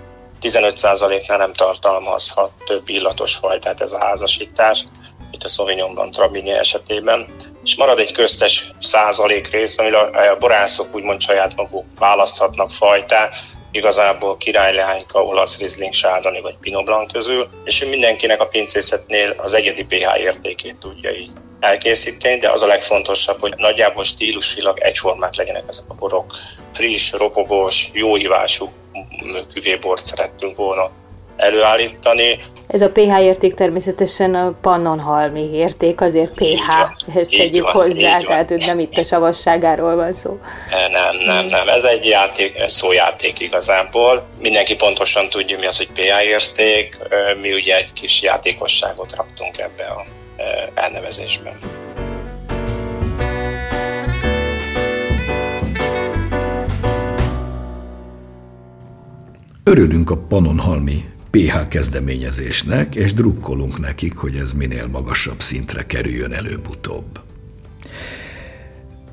15%-nál 0.42 1.38
nem 1.38 1.54
tartalmazhat 1.54 2.52
több 2.66 2.90
illatos 2.90 3.36
fajtát 3.36 3.82
ez 3.82 3.92
a 3.92 4.00
házasítás 4.00 4.86
mint 5.38 5.50
a 5.50 5.54
Sauvignon 5.54 5.94
Blanc 5.94 6.48
esetében, 6.60 7.36
és 7.64 7.76
marad 7.76 8.00
egy 8.00 8.12
köztes 8.12 8.72
százalék 8.80 9.50
rész, 9.52 9.78
amire 9.78 10.00
a 10.00 10.38
borászok 10.38 10.96
úgymond 10.96 11.22
saját 11.22 11.56
maguk 11.56 11.86
választhatnak 12.00 12.72
fajtát, 12.72 13.36
igazából 13.72 14.38
királyleányka, 14.38 15.24
olasz 15.24 15.60
rizling, 15.60 15.94
sárdani 15.94 16.42
vagy 16.42 16.58
pinot 16.58 16.86
blanc 16.86 17.12
közül, 17.12 17.50
és 17.66 17.86
mindenkinek 17.86 18.42
a 18.42 18.48
pincészetnél 18.48 19.34
az 19.38 19.54
egyedi 19.54 19.86
pH 19.86 20.20
értékét 20.20 20.78
tudja 20.78 21.12
így 21.12 21.32
elkészíteni, 21.60 22.40
de 22.40 22.50
az 22.50 22.62
a 22.62 22.68
legfontosabb, 22.68 23.40
hogy 23.40 23.54
nagyjából 23.58 24.04
stílusilag 24.04 24.80
egyformák 24.80 25.36
legyenek 25.36 25.64
ezek 25.68 25.86
a 25.88 25.94
borok. 25.94 26.34
Friss, 26.74 27.12
ropogós, 27.12 27.90
jó 27.94 28.16
hívású 28.16 28.70
küvébort 29.54 30.06
szerettünk 30.06 30.56
volna 30.56 30.92
előállítani. 31.38 32.38
Ez 32.68 32.82
a 32.82 32.90
pH 32.90 33.22
érték 33.22 33.54
természetesen 33.54 34.36
a 34.36 34.54
pannonhalmi 34.62 35.50
érték, 35.54 36.02
azért 36.02 36.34
pH-hez 36.34 37.30
tegyük 37.30 37.72
van, 37.72 37.74
hozzá, 37.74 38.18
tehát 38.18 38.50
van. 38.50 38.58
nem 38.66 38.80
itt 38.80 38.94
a 38.98 39.04
savasságáról 39.04 39.96
van 39.96 40.14
szó. 40.14 40.40
Nem, 40.92 41.16
nem, 41.26 41.46
nem, 41.46 41.68
ez 41.68 41.84
egy 41.84 42.06
játék, 42.06 42.64
szójáték 42.68 43.40
igazából. 43.40 44.28
Mindenki 44.42 44.76
pontosan 44.76 45.30
tudja, 45.30 45.60
mi 45.60 45.66
az, 45.66 45.78
hogy 45.78 45.92
pH 45.92 46.28
érték, 46.28 46.98
mi 47.42 47.54
ugye 47.54 47.76
egy 47.76 47.94
kis 47.94 48.22
játékosságot 48.22 49.16
raktunk 49.16 49.58
ebbe 49.58 49.84
a 49.84 50.06
elnevezésben. 50.76 51.56
Örülünk 59.64 60.10
a 60.10 60.18
Pannonhalmi 60.28 61.06
PH 61.30 61.68
kezdeményezésnek, 61.68 62.96
és 62.96 63.14
drukkolunk 63.14 63.80
nekik, 63.80 64.16
hogy 64.16 64.36
ez 64.36 64.52
minél 64.52 64.88
magasabb 64.88 65.42
szintre 65.42 65.86
kerüljön 65.86 66.34
előbb-utóbb. 66.34 67.20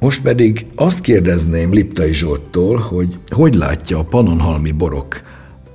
Most 0.01 0.23
pedig 0.23 0.67
azt 0.75 1.01
kérdezném 1.01 1.73
Liptai 1.73 2.13
Zsolttól, 2.13 2.77
hogy 2.77 3.19
hogy 3.29 3.55
látja 3.55 3.99
a 3.99 4.05
panonhalmi 4.05 4.73
borok 4.73 5.23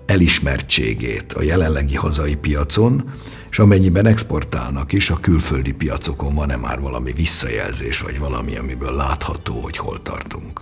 elismertségét 0.05 1.34
a 1.34 1.41
jelenlegi 1.41 1.96
hazai 1.96 2.36
piacon, 2.36 3.03
és 3.50 3.60
amennyiben 3.60 4.05
exportálnak 4.05 4.91
is, 4.91 5.10
a 5.10 5.17
külföldi 5.22 5.74
piacokon 5.74 6.36
van-e 6.36 6.55
már 6.55 6.79
valami 6.79 7.12
visszajelzés, 7.13 8.01
vagy 8.01 8.19
valami, 8.19 8.55
amiből 8.55 8.96
látható, 8.96 9.53
hogy 9.53 9.77
hol 9.77 10.01
tartunk? 10.01 10.62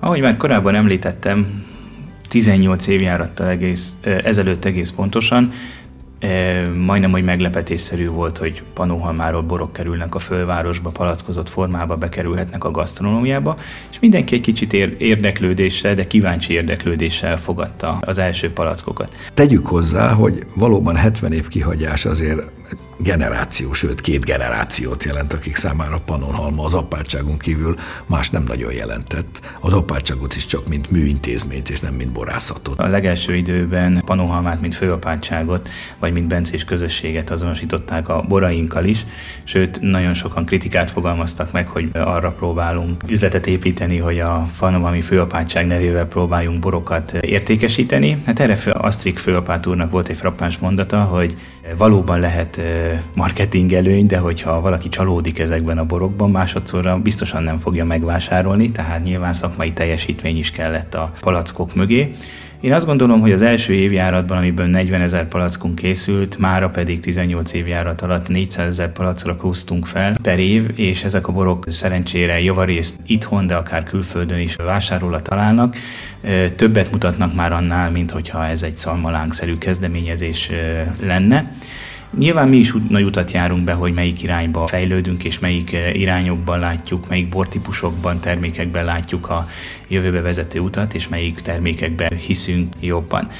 Ahogy 0.00 0.20
már 0.20 0.36
korábban 0.36 0.74
említettem, 0.74 1.64
18 2.32 2.86
évjárattal 2.86 3.48
egész, 3.48 3.90
ezelőtt 4.00 4.64
egész 4.64 4.90
pontosan, 4.90 5.52
majdnem, 6.76 7.10
hogy 7.10 7.24
meglepetésszerű 7.24 8.08
volt, 8.08 8.38
hogy 8.38 8.62
Panóhalmáról 8.74 9.42
borok 9.42 9.72
kerülnek 9.72 10.14
a 10.14 10.18
fölvárosba, 10.18 10.90
palackozott 10.90 11.48
formába 11.48 11.96
bekerülhetnek 11.96 12.64
a 12.64 12.70
gasztronómiába, 12.70 13.56
és 13.90 13.98
mindenki 14.00 14.34
egy 14.34 14.40
kicsit 14.40 14.72
érdeklődéssel, 14.98 15.94
de 15.94 16.06
kíváncsi 16.06 16.52
érdeklődéssel 16.52 17.38
fogadta 17.38 17.98
az 18.00 18.18
első 18.18 18.52
palackokat. 18.52 19.16
Tegyük 19.34 19.66
hozzá, 19.66 20.12
hogy 20.12 20.46
valóban 20.54 20.96
70 20.96 21.32
év 21.32 21.48
kihagyás 21.48 22.04
azért 22.04 22.50
generáció, 23.02 23.72
sőt 23.72 24.00
két 24.00 24.24
generációt 24.24 25.04
jelent, 25.04 25.32
akik 25.32 25.56
számára 25.56 25.98
Pannonhalma 26.04 26.64
az 26.64 26.74
apátságon 26.74 27.38
kívül 27.38 27.74
más 28.06 28.30
nem 28.30 28.44
nagyon 28.46 28.72
jelentett. 28.72 29.40
Az 29.60 29.72
apátságot 29.72 30.34
is 30.36 30.46
csak 30.46 30.68
mint 30.68 30.90
műintézményt, 30.90 31.70
és 31.70 31.80
nem 31.80 31.94
mint 31.94 32.12
borászatot. 32.12 32.78
A 32.78 32.86
legelső 32.86 33.36
időben 33.36 34.02
Pannonhalmát, 34.04 34.60
mint 34.60 34.74
főapátságot, 34.74 35.68
vagy 35.98 36.12
mint 36.12 36.26
bencés 36.26 36.64
közösséget 36.64 37.30
azonosították 37.30 38.08
a 38.08 38.24
borainkkal 38.28 38.84
is, 38.84 39.04
sőt, 39.44 39.80
nagyon 39.80 40.14
sokan 40.14 40.44
kritikát 40.44 40.90
fogalmaztak 40.90 41.52
meg, 41.52 41.68
hogy 41.68 41.90
arra 41.92 42.30
próbálunk 42.30 43.02
üzletet 43.08 43.46
építeni, 43.46 43.98
hogy 43.98 44.20
a 44.20 44.48
Pannonhalmi 44.58 45.00
főapátság 45.00 45.66
nevével 45.66 46.06
próbáljunk 46.06 46.58
borokat 46.58 47.12
értékesíteni. 47.12 48.22
Hát 48.26 48.40
erre 48.40 48.70
Asztrik 48.72 49.18
főapát 49.18 49.66
úrnak 49.66 49.90
volt 49.90 50.08
egy 50.08 50.16
frappáns 50.16 50.58
mondata, 50.58 51.00
hogy 51.00 51.36
valóban 51.76 52.20
lehet 52.20 52.60
marketing 53.14 53.72
előny, 53.72 54.06
de 54.06 54.18
hogyha 54.18 54.60
valaki 54.60 54.88
csalódik 54.88 55.38
ezekben 55.38 55.78
a 55.78 55.84
borokban, 55.84 56.30
másodszorra 56.30 56.98
biztosan 56.98 57.42
nem 57.42 57.58
fogja 57.58 57.84
megvásárolni, 57.84 58.70
tehát 58.70 59.04
nyilván 59.04 59.32
szakmai 59.32 59.72
teljesítmény 59.72 60.38
is 60.38 60.50
kellett 60.50 60.94
a 60.94 61.12
palackok 61.20 61.74
mögé. 61.74 62.14
Én 62.60 62.72
azt 62.72 62.86
gondolom, 62.86 63.20
hogy 63.20 63.32
az 63.32 63.42
első 63.42 63.72
évjáratban, 63.72 64.36
amiből 64.36 64.66
40 64.66 65.00
ezer 65.00 65.28
palackunk 65.28 65.74
készült, 65.74 66.38
mára 66.38 66.68
pedig 66.68 67.00
18 67.00 67.52
évjárat 67.52 68.02
alatt 68.02 68.28
400 68.28 68.66
ezer 68.66 68.92
palackra 68.92 69.36
kúztunk 69.36 69.86
fel 69.86 70.16
per 70.22 70.38
év, 70.38 70.70
és 70.74 71.04
ezek 71.04 71.28
a 71.28 71.32
borok 71.32 71.64
szerencsére 71.68 72.40
javarészt 72.40 73.00
itthon, 73.06 73.46
de 73.46 73.54
akár 73.54 73.84
külföldön 73.84 74.38
is 74.38 74.56
vásárolva 74.56 75.22
találnak. 75.22 75.76
Többet 76.56 76.92
mutatnak 76.92 77.34
már 77.34 77.52
annál, 77.52 77.90
mint 77.90 78.10
hogyha 78.10 78.46
ez 78.46 78.62
egy 78.62 78.76
szalmalánkszerű 78.76 79.58
kezdeményezés 79.58 80.50
lenne. 81.00 81.52
Nyilván 82.18 82.48
mi 82.48 82.56
is 82.56 82.72
nagy 82.88 83.02
utat 83.02 83.30
járunk 83.30 83.64
be, 83.64 83.72
hogy 83.72 83.92
melyik 83.94 84.22
irányba 84.22 84.66
fejlődünk, 84.66 85.24
és 85.24 85.38
melyik 85.38 85.72
eh, 85.72 86.00
irányokban 86.00 86.58
látjuk, 86.58 87.08
melyik 87.08 87.28
bortípusokban, 87.28 88.20
termékekben 88.20 88.84
látjuk 88.84 89.30
a 89.30 89.48
jövőbe 89.88 90.20
vezető 90.20 90.58
utat, 90.58 90.94
és 90.94 91.08
melyik 91.08 91.40
termékekben 91.40 92.16
hiszünk 92.16 92.74
jobban. 92.80 93.30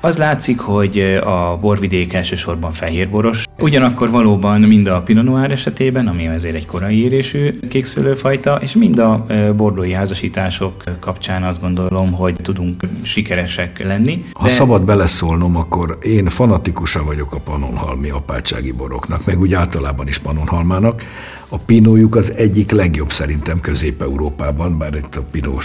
Az 0.00 0.18
látszik, 0.18 0.60
hogy 0.60 1.00
a 1.24 1.56
borvidék 1.60 2.12
elsősorban 2.12 2.72
fehérboros. 2.72 3.44
Ugyanakkor 3.60 4.10
valóban 4.10 4.60
mind 4.60 4.86
a 4.86 5.00
Pinot 5.02 5.24
Noir 5.24 5.50
esetében, 5.50 6.06
ami 6.08 6.28
azért 6.28 6.54
egy 6.54 6.66
korai 6.66 7.02
érésű 7.02 7.58
kékszőlőfajta, 7.68 8.58
és 8.62 8.72
mind 8.72 8.98
a 8.98 9.26
bordói 9.56 9.92
házasítások 9.92 10.84
kapcsán 11.00 11.42
azt 11.42 11.60
gondolom, 11.60 12.12
hogy 12.12 12.34
tudunk 12.42 12.82
sikeresek 13.02 13.84
lenni. 13.84 14.24
Ha 14.32 14.46
de... 14.46 14.50
szabad 14.50 14.84
beleszólnom, 14.84 15.56
akkor 15.56 15.98
én 16.02 16.26
fanatikusa 16.26 17.04
vagyok 17.04 17.34
a 17.34 17.40
panonhalmi 17.40 18.10
apátsági 18.10 18.72
boroknak, 18.72 19.24
meg 19.24 19.40
úgy 19.40 19.52
általában 19.52 20.08
is 20.08 20.18
panonhalmának. 20.18 21.02
A 21.50 21.58
pinójuk 21.58 22.14
az 22.14 22.32
egyik 22.32 22.70
legjobb 22.70 23.12
szerintem 23.12 23.60
Közép-Európában, 23.60 24.78
bár 24.78 24.94
itt 24.94 25.16
a 25.16 25.22
pinó, 25.30 25.60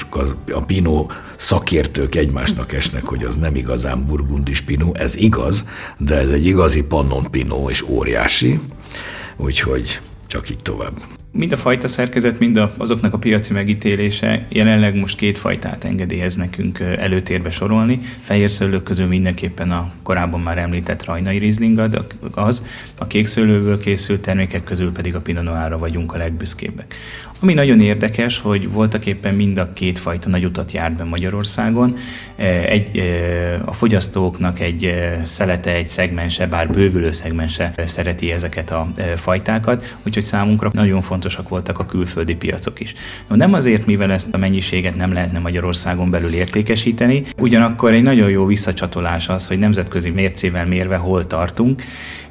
a 0.52 0.62
pinó 0.62 1.12
szakértők 1.36 2.16
egymásnak 2.16 2.74
esnek, 2.74 3.06
hogy 3.06 3.24
az 3.24 3.36
nem 3.36 3.56
igazán 3.56 4.06
burgundis 4.06 4.62
pinó, 4.62 4.94
ez 4.96 5.16
igaz, 5.16 5.66
de 5.98 6.16
ez 6.16 6.30
egy 6.30 6.46
igazi 6.46 6.84
pannon 6.84 7.32
pinó, 7.32 7.70
és 7.70 7.82
óriási, 7.82 8.60
úgyhogy 9.38 10.00
csak 10.28 10.50
így 10.50 10.62
tovább. 10.62 11.13
Mind 11.36 11.52
a 11.52 11.58
fajta 11.58 11.88
szerkezet, 11.88 12.40
mind 12.40 12.58
a, 12.58 12.74
azoknak 12.78 13.14
a 13.14 13.18
piaci 13.18 13.54
megítélése 13.54 14.46
jelenleg 14.50 14.96
most 14.96 15.18
két 15.18 15.38
fajtát 15.38 15.84
engedélyez 15.84 16.36
nekünk 16.36 16.80
előtérbe 16.80 17.50
sorolni. 17.50 18.00
Fehér 18.22 18.50
szőlők 18.50 18.84
közül 18.84 19.08
mindenképpen 19.08 19.72
a 19.72 19.92
korábban 20.04 20.42
már 20.42 20.58
említett 20.58 21.06
rajnai 21.06 21.38
rizling 21.38 21.90
az, 22.32 22.66
a 22.98 23.08
kék 23.08 23.26
szőlőből 23.26 23.80
készült 23.80 24.22
termékek 24.22 24.64
közül 24.64 24.92
pedig 24.92 25.16
a 25.16 25.22
Pinot 25.22 25.44
Noirra 25.44 25.78
vagyunk 25.78 26.14
a 26.14 26.18
legbüszkébbek. 26.18 26.96
Ami 27.44 27.54
nagyon 27.54 27.82
érdekes, 27.82 28.40
hogy 28.40 28.72
voltak 28.72 29.06
éppen 29.06 29.34
mind 29.36 29.58
a 29.58 29.74
két 29.74 30.00
fajta 30.00 30.30
nagy 30.30 30.46
utat 30.46 30.72
járt 30.72 30.94
be 30.94 31.04
Magyarországon. 31.04 31.98
Egy, 32.66 33.02
a 33.66 33.74
fogyasztóknak 33.74 34.60
egy 34.60 34.94
szelete, 35.24 35.72
egy 35.72 35.88
szegmense, 35.88 36.48
bár 36.48 36.72
bővülő 36.72 37.12
szegmense 37.12 37.74
szereti 37.86 38.32
ezeket 38.32 38.72
a 38.72 38.92
fajtákat, 39.16 39.96
úgyhogy 40.06 40.24
számunkra 40.24 40.70
nagyon 40.74 41.02
fontosak 41.02 41.50
voltak 41.50 41.80
a 41.80 41.86
külföldi 41.86 42.36
piacok 42.36 42.80
is. 42.80 42.94
No, 43.28 43.36
nem 43.36 43.54
azért, 43.54 43.86
mivel 43.86 44.12
ezt 44.12 44.34
a 44.34 44.38
mennyiséget 44.38 44.96
nem 44.96 45.14
lehetne 45.14 45.40
Magyarországon 45.40 46.10
belül 46.10 46.34
értékesíteni, 46.34 47.24
ugyanakkor 47.38 47.94
egy 47.94 48.04
nagyon 48.04 48.30
jó 48.30 48.46
visszacsatolás 48.46 49.30
az, 49.30 49.48
hogy 49.48 49.60
nemzetközi 49.60 50.10
mércével 50.10 50.66
mérve 50.66 50.96
hol 50.96 51.28
tartunk. 51.28 51.84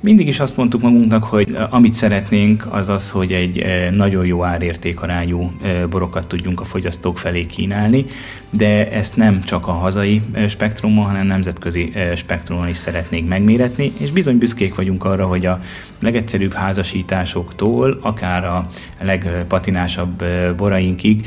Mindig 0.03 0.27
is 0.27 0.41
azt 0.41 0.57
mondtuk 0.57 0.83
magunknak, 0.83 1.25
hogy 1.25 1.57
amit 1.71 1.95
szeretnénk, 1.95 2.67
az 2.71 2.89
az, 2.89 3.11
hogy 3.11 3.33
egy 3.33 3.65
nagyon 3.91 4.27
jó 4.27 4.45
árértékarányú 4.45 5.53
borokat 5.91 6.27
tudjunk 6.27 6.61
a 6.61 6.65
fogyasztók 6.65 7.19
felé 7.19 7.47
kínálni, 7.47 8.07
de 8.51 8.91
ezt 8.91 9.17
nem 9.17 9.43
csak 9.43 9.69
a 9.69 9.73
hazai 9.73 10.23
spektrumon, 10.49 11.05
hanem 11.05 11.27
nemzetközi 11.27 11.93
spektrumon 12.17 12.69
is 12.69 12.77
szeretnénk 12.77 13.29
megméretni, 13.29 13.93
és 13.99 14.11
bizony 14.11 14.39
büszkék 14.39 14.75
vagyunk 14.75 15.05
arra, 15.05 15.27
hogy 15.27 15.47
a 15.47 15.61
legegyszerűbb 16.01 16.53
házasításoktól, 16.53 17.99
akár 18.01 18.45
a 18.45 18.71
legpatinásabb 19.01 20.25
borainkig, 20.57 21.27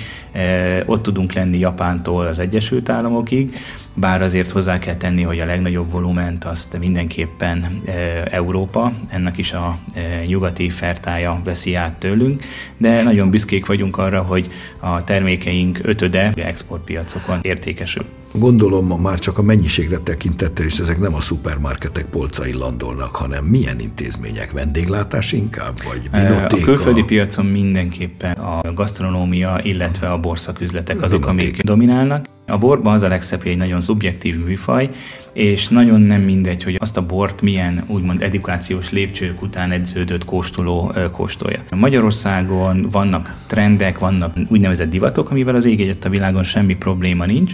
ott 0.86 1.03
tudunk 1.03 1.34
lenni 1.34 1.58
Japántól 1.58 2.25
az 2.25 2.39
Egyesült 2.39 2.89
Államokig, 2.89 3.58
bár 3.95 4.21
azért 4.21 4.51
hozzá 4.51 4.79
kell 4.79 4.95
tenni, 4.95 5.21
hogy 5.21 5.39
a 5.39 5.45
legnagyobb 5.45 5.91
volument 5.91 6.45
azt 6.45 6.77
mindenképpen 6.79 7.81
e, 7.85 7.91
Európa, 8.31 8.91
ennek 9.07 9.37
is 9.37 9.51
a 9.51 9.77
e, 9.93 10.25
nyugati 10.25 10.69
fertája 10.69 11.41
veszi 11.43 11.75
át 11.75 11.93
tőlünk, 11.93 12.43
de 12.77 13.03
nagyon 13.03 13.29
büszkék 13.29 13.65
vagyunk 13.65 13.97
arra, 13.97 14.21
hogy 14.21 14.51
a 14.79 15.03
termékeink 15.03 15.79
ötöde 15.81 16.31
exportpiacokon 16.35 17.39
értékesül. 17.41 18.05
Gondolom 18.31 19.01
már 19.01 19.19
csak 19.19 19.37
a 19.37 19.41
mennyiségre 19.41 19.97
tekintettel, 19.97 20.65
és 20.65 20.79
ezek 20.79 20.99
nem 20.99 21.15
a 21.15 21.19
szupermarketek 21.19 22.05
polcain 22.05 22.57
landolnak, 22.57 23.15
hanem 23.15 23.45
milyen 23.45 23.79
intézmények, 23.79 24.51
vendéglátás 24.51 25.31
inkább, 25.31 25.73
vagy 25.83 26.01
vinotéka? 26.11 26.61
A 26.61 26.65
külföldi 26.65 27.03
piacon 27.03 27.45
mindenképpen 27.45 28.33
a 28.33 28.73
gasztronómia, 28.73 29.59
illetve 29.63 30.11
a 30.11 30.19
borszaküzletek 30.19 31.01
azok, 31.01 31.25
amik 31.25 31.61
dominálnak. 31.61 32.35
A 32.47 32.57
borban 32.57 32.93
az 32.93 33.03
a 33.03 33.07
legszebb, 33.07 33.41
hogy 33.41 33.51
egy 33.51 33.57
nagyon 33.57 33.81
szubjektív 33.81 34.43
műfaj, 34.43 34.89
és 35.36 35.68
nagyon 35.68 36.01
nem 36.01 36.22
mindegy, 36.22 36.63
hogy 36.63 36.77
azt 36.80 36.98
a 36.98 37.06
bort 37.06 37.42
milyen 37.42 37.84
úgymond 37.88 38.22
edukációs 38.22 38.92
lépcsők 38.92 39.42
után 39.42 39.72
edződött 39.72 40.25
kóstoló 40.25 40.94
kóstolja. 41.12 41.60
Magyarországon 41.75 42.88
vannak 42.92 43.34
trendek, 43.48 44.00
vannak 44.00 44.36
úgynevezett 44.48 44.89
divatok, 44.89 45.32
amivel 45.32 45.56
az 45.56 45.65
ég 45.65 45.96
a 46.04 46.10
világon 46.10 46.44
semmi 46.44 46.75
probléma 46.75 47.25
nincs. 47.25 47.54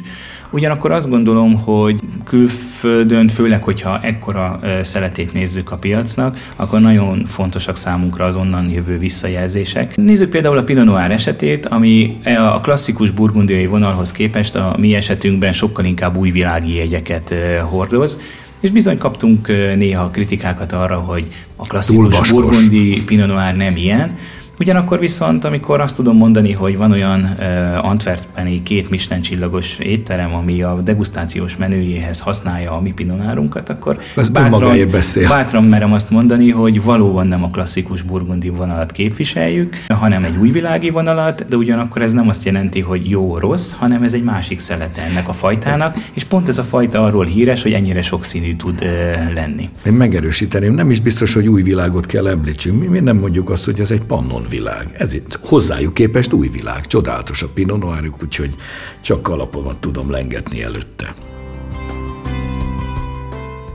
Ugyanakkor 0.49 0.91
azt 0.91 1.09
gondolom, 1.09 1.53
hogy 1.55 1.99
külföldön, 2.23 3.27
főleg, 3.27 3.63
hogyha 3.63 3.99
ekkora 4.01 4.59
szeletét 4.81 5.33
nézzük 5.33 5.71
a 5.71 5.75
piacnak, 5.75 6.37
akkor 6.55 6.79
nagyon 6.79 7.25
fontosak 7.25 7.77
számunkra 7.77 8.25
az 8.25 8.35
onnan 8.35 8.69
jövő 8.69 8.97
visszajelzések. 8.97 9.95
Nézzük 9.95 10.29
például 10.29 10.57
a 10.57 10.63
Pinot 10.63 10.85
Noir 10.85 11.11
esetét, 11.11 11.65
ami 11.65 12.17
a 12.53 12.59
klasszikus 12.59 13.11
burgundiai 13.11 13.65
vonalhoz 13.65 14.11
képest 14.11 14.55
a 14.55 14.75
mi 14.77 14.95
esetünkben 14.95 15.53
sokkal 15.53 15.85
inkább 15.85 16.17
újvilági 16.17 16.75
jegyeket 16.75 17.33
hordoz, 17.71 18.19
és 18.59 18.71
bizony 18.71 18.97
kaptunk 18.97 19.47
néha 19.75 20.09
kritikákat 20.09 20.71
arra, 20.71 20.99
hogy 20.99 21.27
a 21.55 21.67
klasszikus 21.67 22.31
burgundi 22.31 23.03
Pinot 23.05 23.27
Noir 23.27 23.55
nem 23.55 23.75
ilyen, 23.75 24.17
Ugyanakkor 24.61 24.99
viszont, 24.99 25.45
amikor 25.45 25.81
azt 25.81 25.95
tudom 25.95 26.17
mondani, 26.17 26.51
hogy 26.51 26.77
van 26.77 26.91
olyan 26.91 27.35
uh, 27.39 27.85
Antwerpeni 27.85 28.63
két 28.63 28.89
Michelin 28.89 29.23
csillagos 29.23 29.77
étterem, 29.77 30.33
ami 30.33 30.61
a 30.61 30.81
degustációs 30.83 31.57
menüjéhez 31.57 32.19
használja 32.19 32.71
a 32.71 32.81
mi 32.81 32.91
pinonárunkat, 32.93 33.69
akkor 33.69 33.99
Ez 34.15 34.29
bátran, 34.29 34.89
beszél. 34.91 35.27
bátran 35.27 35.63
merem 35.63 35.93
azt 35.93 36.09
mondani, 36.09 36.51
hogy 36.51 36.83
valóban 36.83 37.27
nem 37.27 37.43
a 37.43 37.47
klasszikus 37.47 38.01
burgundi 38.01 38.49
vonalat 38.49 38.91
képviseljük, 38.91 39.75
hanem 39.87 40.23
egy 40.23 40.37
újvilági 40.37 40.89
vonalat, 40.89 41.47
de 41.47 41.55
ugyanakkor 41.55 42.01
ez 42.01 42.13
nem 42.13 42.29
azt 42.29 42.45
jelenti, 42.45 42.79
hogy 42.79 43.09
jó-rossz, 43.09 43.71
hanem 43.71 44.03
ez 44.03 44.13
egy 44.13 44.23
másik 44.23 44.59
szelete 44.59 45.01
ennek 45.01 45.27
a 45.27 45.33
fajtának, 45.33 45.95
és 46.13 46.23
pont 46.23 46.47
ez 46.47 46.57
a 46.57 46.63
fajta 46.63 47.03
arról 47.03 47.25
híres, 47.25 47.63
hogy 47.63 47.73
ennyire 47.73 48.01
sokszínű 48.01 48.55
tud 48.55 48.81
uh, 48.81 49.33
lenni. 49.33 49.69
Én 49.85 49.93
megerősíteném, 49.93 50.73
nem 50.73 50.91
is 50.91 50.99
biztos, 50.99 51.33
hogy 51.33 51.47
új 51.47 51.61
világot 51.61 52.05
kell 52.05 52.27
említsünk. 52.27 52.79
Mi, 52.79 52.87
mi 52.87 52.99
nem 52.99 53.17
mondjuk 53.17 53.49
azt, 53.49 53.65
hogy 53.65 53.79
ez 53.79 53.91
egy 53.91 54.01
pannon 54.01 54.49
világ. 54.51 54.95
Ez 54.97 55.13
itt 55.13 55.39
hozzájuk 55.41 55.93
képest 55.93 56.33
új 56.33 56.47
világ. 56.47 56.87
Csodálatos 56.87 57.41
a 57.41 57.47
Pinot 57.47 57.79
Noirjuk, 57.79 58.23
úgyhogy 58.23 58.55
csak 59.01 59.21
kalapomat 59.21 59.79
tudom 59.79 60.11
lengetni 60.11 60.63
előtte. 60.63 61.15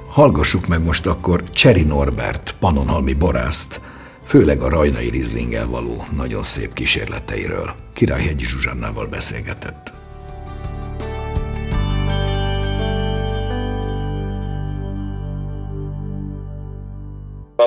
Hallgassuk 0.08 0.66
meg 0.66 0.82
most 0.82 1.06
akkor 1.06 1.42
Cseri 1.50 1.82
Norbert, 1.82 2.54
Pannonhalmi 2.58 3.12
borászt, 3.12 3.80
főleg 4.24 4.60
a 4.60 4.68
rajnai 4.68 5.08
rizlinggel 5.08 5.66
való 5.66 6.04
nagyon 6.16 6.42
szép 6.42 6.72
kísérleteiről. 6.72 7.74
Királyhegyi 7.92 8.44
Zsuzsannával 8.44 9.06
beszélgetett. 9.06 9.92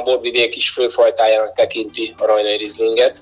Borvidék 0.10 0.56
is 0.56 0.70
főfajtájának 0.70 1.54
tekinti 1.54 2.16
a 2.18 2.26
rajnai 2.26 2.58
rizlinget, 2.58 3.18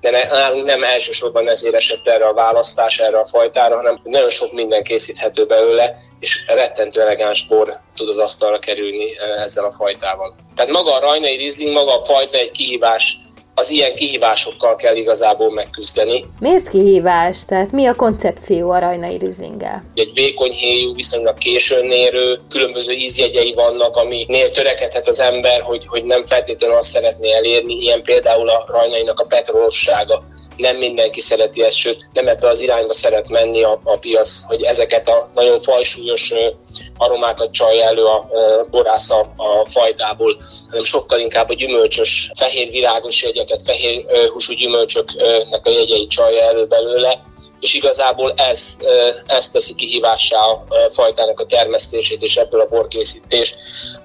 de 0.00 0.10
nálunk 0.10 0.64
nem 0.64 0.82
elsősorban 0.82 1.48
ezért 1.48 1.74
esett 1.74 2.06
erre 2.06 2.26
a 2.26 2.34
választás, 2.34 2.98
erre 2.98 3.18
a 3.18 3.26
fajtára, 3.26 3.76
hanem 3.76 4.00
nagyon 4.04 4.30
sok 4.30 4.52
minden 4.52 4.82
készíthető 4.82 5.46
belőle, 5.46 5.96
és 6.20 6.44
rettentő 6.46 7.00
elegáns 7.00 7.46
bor 7.46 7.80
tud 7.96 8.08
az 8.08 8.18
asztalra 8.18 8.58
kerülni 8.58 9.18
eh, 9.18 9.42
ezzel 9.42 9.64
a 9.64 9.72
fajtával. 9.72 10.36
Tehát 10.56 10.70
maga 10.70 10.94
a 10.94 11.00
rajnai 11.00 11.36
rizling, 11.36 11.72
maga 11.72 11.96
a 11.96 12.04
fajta 12.04 12.38
egy 12.38 12.50
kihívás 12.50 13.16
az 13.54 13.70
ilyen 13.70 13.94
kihívásokkal 13.94 14.76
kell 14.76 14.96
igazából 14.96 15.52
megküzdeni. 15.52 16.24
Miért 16.38 16.68
kihívás? 16.68 17.44
Tehát 17.44 17.72
mi 17.72 17.86
a 17.86 17.94
koncepció 17.94 18.70
a 18.70 18.78
rajnai 18.78 19.18
rizinggel? 19.18 19.84
Egy 19.94 20.10
vékony 20.14 20.50
héjú, 20.50 20.94
viszonylag 20.94 21.38
későn 21.38 21.90
érő, 21.90 22.40
különböző 22.48 22.92
ízjegyei 22.92 23.52
vannak, 23.52 23.96
aminél 23.96 24.50
törekedhet 24.50 25.08
az 25.08 25.20
ember, 25.20 25.60
hogy, 25.60 25.86
hogy 25.86 26.04
nem 26.04 26.22
feltétlenül 26.22 26.76
azt 26.76 26.88
szeretné 26.88 27.32
elérni, 27.32 27.74
ilyen 27.74 28.02
például 28.02 28.48
a 28.48 28.64
rajnainak 28.68 29.20
a 29.20 29.24
petrolossága 29.24 30.22
nem 30.56 30.76
mindenki 30.76 31.20
szereti 31.20 31.62
ezt, 31.62 31.76
sőt 31.76 32.08
nem 32.12 32.28
ebbe 32.28 32.48
az 32.48 32.60
irányba 32.60 32.92
szeret 32.92 33.28
menni 33.28 33.62
a, 33.62 33.80
a 33.84 33.96
piac, 33.96 34.44
hogy 34.46 34.62
ezeket 34.62 35.08
a 35.08 35.30
nagyon 35.34 35.60
fajsúlyos 35.60 36.32
aromákat 36.96 37.52
csalja 37.52 37.84
elő 37.84 38.04
a, 38.04 38.16
a 38.16 38.66
borász 38.70 39.10
a, 39.10 39.20
a 39.36 39.66
fajtából, 39.70 40.36
hanem 40.70 40.84
sokkal 40.84 41.20
inkább 41.20 41.48
a 41.48 41.54
gyümölcsös, 41.54 42.30
fehér 42.38 42.70
virágos 42.70 43.22
jegyeket, 43.22 43.62
fehér 43.64 44.04
húsú 44.32 44.54
gyümölcsöknek 44.54 45.66
a 45.66 45.70
jegyeit 45.70 46.10
csalja 46.10 46.42
elő 46.42 46.66
belőle, 46.66 47.24
és 47.62 47.74
igazából 47.74 48.32
ez, 48.36 48.76
ez 49.26 49.48
teszi 49.48 49.74
kihívássá 49.74 50.38
a 50.38 50.64
fajtának 50.90 51.40
a 51.40 51.46
termesztését 51.46 52.22
és 52.22 52.36
ebből 52.36 52.60
a 52.60 52.66
borkészítést, 52.66 53.56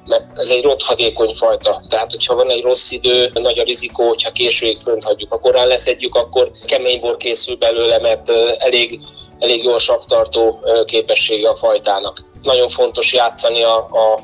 mert 0.06 0.24
ez 0.36 0.50
egy 0.50 0.64
rothadékony 0.64 1.34
fajta. 1.34 1.82
Tehát, 1.90 2.12
hogyha 2.12 2.36
van 2.36 2.50
egy 2.50 2.62
rossz 2.62 2.92
idő, 2.92 3.30
nagy 3.34 3.60
a 3.60 3.64
rizikó, 3.64 4.08
hogyha 4.08 4.32
későig 4.32 4.78
fönt 4.78 5.04
hagyjuk, 5.04 5.34
a 5.34 5.40
korán 5.40 5.68
leszedjük, 5.68 6.16
akkor 6.16 6.52
kemény 6.66 7.00
bor 7.00 7.18
készül 7.18 7.56
belőle, 7.56 8.00
mert 8.00 8.30
elég, 8.58 9.00
elég 9.40 9.64
jó 9.64 9.74
a 9.74 9.80
savtartó 9.80 10.60
képessége 10.86 11.50
a 11.50 11.56
fajtának. 11.56 12.18
Nagyon 12.42 12.68
fontos 12.68 13.14
játszani 13.14 13.64
a, 13.64 13.78
a 13.78 14.20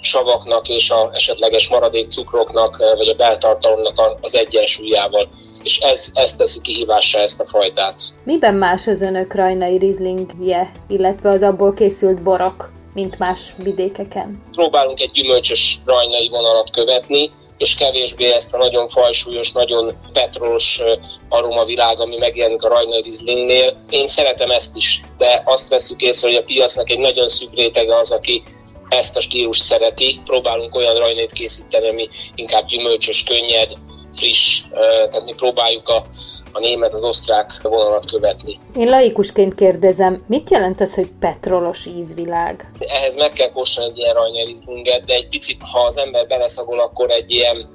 savaknak 0.00 0.68
és 0.68 0.90
a 0.90 1.10
esetleges 1.12 1.68
maradék 1.68 2.10
cukroknak, 2.10 2.76
vagy 2.96 3.08
a 3.08 3.14
beltartalomnak 3.14 4.18
az 4.20 4.36
egyensúlyával 4.36 5.28
és 5.64 5.78
ez, 5.78 6.10
ez 6.14 6.34
teszi 6.34 6.60
kihívássá 6.60 7.20
ezt 7.20 7.40
a 7.40 7.46
fajtát. 7.46 8.02
Miben 8.24 8.54
más 8.54 8.86
az 8.86 9.00
önök 9.00 9.34
rajnai 9.34 9.78
rizlingje, 9.78 10.72
illetve 10.88 11.30
az 11.30 11.42
abból 11.42 11.74
készült 11.74 12.22
borok, 12.22 12.70
mint 12.94 13.18
más 13.18 13.54
vidékeken? 13.56 14.42
Próbálunk 14.52 15.00
egy 15.00 15.10
gyümölcsös 15.10 15.78
rajnai 15.86 16.28
vonalat 16.28 16.70
követni, 16.70 17.30
és 17.58 17.74
kevésbé 17.74 18.32
ezt 18.32 18.54
a 18.54 18.58
nagyon 18.58 18.88
fajsúlyos, 18.88 19.52
nagyon 19.52 19.92
petrolos 20.12 20.82
aromavilág, 21.28 22.00
ami 22.00 22.16
megjelenik 22.18 22.62
a 22.62 22.68
rajnai 22.68 23.02
rizlingnél. 23.02 23.74
Én 23.90 24.06
szeretem 24.06 24.50
ezt 24.50 24.76
is, 24.76 25.00
de 25.18 25.42
azt 25.44 25.68
veszük 25.68 26.02
észre, 26.02 26.28
hogy 26.28 26.38
a 26.38 26.42
piacnak 26.42 26.90
egy 26.90 26.98
nagyon 26.98 27.28
szűk 27.28 27.54
rétege 27.54 27.96
az, 27.96 28.10
aki 28.10 28.42
ezt 28.88 29.16
a 29.16 29.20
stílust 29.20 29.62
szereti. 29.62 30.20
Próbálunk 30.24 30.74
olyan 30.74 30.94
rajnét 30.94 31.32
készíteni, 31.32 31.88
ami 31.88 32.08
inkább 32.34 32.66
gyümölcsös, 32.66 33.22
könnyed, 33.22 33.72
friss, 34.16 34.62
tehát 34.70 35.24
mi 35.24 35.34
próbáljuk 35.34 35.88
a, 35.88 36.04
a 36.52 36.58
német, 36.58 36.92
az 36.92 37.04
osztrák 37.04 37.62
vonalat 37.62 38.10
követni. 38.10 38.58
Én 38.76 38.88
laikusként 38.88 39.54
kérdezem, 39.54 40.24
mit 40.26 40.50
jelent 40.50 40.80
az, 40.80 40.94
hogy 40.94 41.10
petrolos 41.20 41.86
ízvilág? 41.86 42.70
Ehhez 42.78 43.16
meg 43.16 43.32
kell 43.32 43.50
kóstolni 43.50 43.90
egy 43.90 43.98
ilyen 43.98 44.14
rajnyerizlinget, 44.14 45.04
de 45.04 45.14
egy 45.14 45.28
picit, 45.28 45.62
ha 45.62 45.80
az 45.80 45.96
ember 45.96 46.26
beleszagol, 46.26 46.80
akkor 46.80 47.10
egy 47.10 47.30
ilyen 47.30 47.68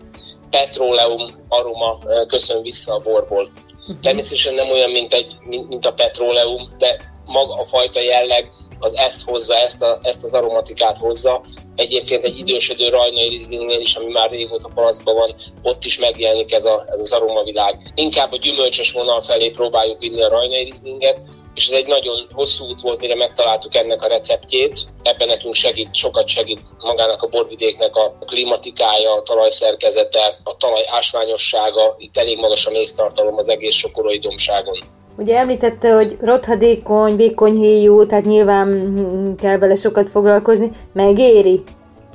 petróleum 0.49 1.29
aroma 1.47 1.99
köszön 2.27 2.61
vissza 2.61 2.93
a 2.93 2.99
borból. 2.99 3.51
Uh-huh. 3.79 3.99
Természetesen 4.01 4.53
nem 4.53 4.69
olyan, 4.69 4.89
mint, 4.89 5.13
egy, 5.13 5.35
mint, 5.43 5.67
mint 5.67 5.85
a 5.85 5.93
petróleum, 5.93 6.69
de 6.77 7.13
maga 7.25 7.53
a 7.53 7.65
fajta 7.65 8.01
jelleg 8.01 8.51
az 8.79 8.95
ezt 8.95 9.23
hozza, 9.23 9.55
ezt, 9.55 9.81
a, 9.81 9.99
ezt 10.01 10.23
az 10.23 10.33
aromatikát 10.33 10.97
hozza, 10.97 11.41
Egyébként 11.79 12.23
egy 12.23 12.37
idősödő 12.37 12.89
rajnai 12.89 13.29
rizlingnél 13.29 13.79
is, 13.79 13.95
ami 13.95 14.11
már 14.11 14.29
régóta 14.29 14.69
palaszban 14.75 15.15
van, 15.15 15.35
ott 15.61 15.83
is 15.83 15.99
megjelenik 15.99 16.53
ez, 16.53 16.65
a, 16.65 16.85
ez 16.89 16.99
az 16.99 17.11
aromavilág. 17.11 17.77
Inkább 17.95 18.31
a 18.31 18.37
gyümölcsös 18.37 18.91
vonal 18.91 19.23
felé 19.23 19.49
próbáljuk 19.49 19.99
vinni 19.99 20.21
a 20.21 20.29
rajnai 20.29 20.63
rizlinget, 20.63 21.19
és 21.53 21.67
ez 21.67 21.77
egy 21.77 21.87
nagyon 21.87 22.27
hosszú 22.31 22.65
út 22.65 22.81
volt, 22.81 23.01
mire 23.01 23.15
megtaláltuk 23.15 23.75
ennek 23.75 24.03
a 24.03 24.07
receptjét. 24.07 24.85
Ebben 25.03 25.27
nekünk 25.27 25.53
segít, 25.53 25.95
sokat 25.95 26.27
segít 26.27 26.61
magának 26.79 27.21
a 27.21 27.27
borvidéknek 27.27 27.95
a 27.95 28.17
klimatikája, 28.25 29.13
a 29.13 29.21
talajszerkezete, 29.21 30.39
a 30.43 30.57
talaj 30.57 30.83
ásványossága, 30.87 31.95
itt 31.97 32.17
elég 32.17 32.37
magas 32.37 32.65
a 32.65 32.71
méztartalom 32.71 33.37
az 33.37 33.49
egész 33.49 33.75
sokorai 33.75 34.19
domságon. 34.19 34.98
Ugye 35.19 35.37
említette, 35.37 35.93
hogy 35.93 36.17
rothadékony, 36.21 37.15
vékony 37.15 37.55
héjú, 37.55 38.05
tehát 38.05 38.25
nyilván 38.25 39.35
kell 39.37 39.57
vele 39.57 39.75
sokat 39.75 40.09
foglalkozni. 40.09 40.71
Megéri? 40.93 41.63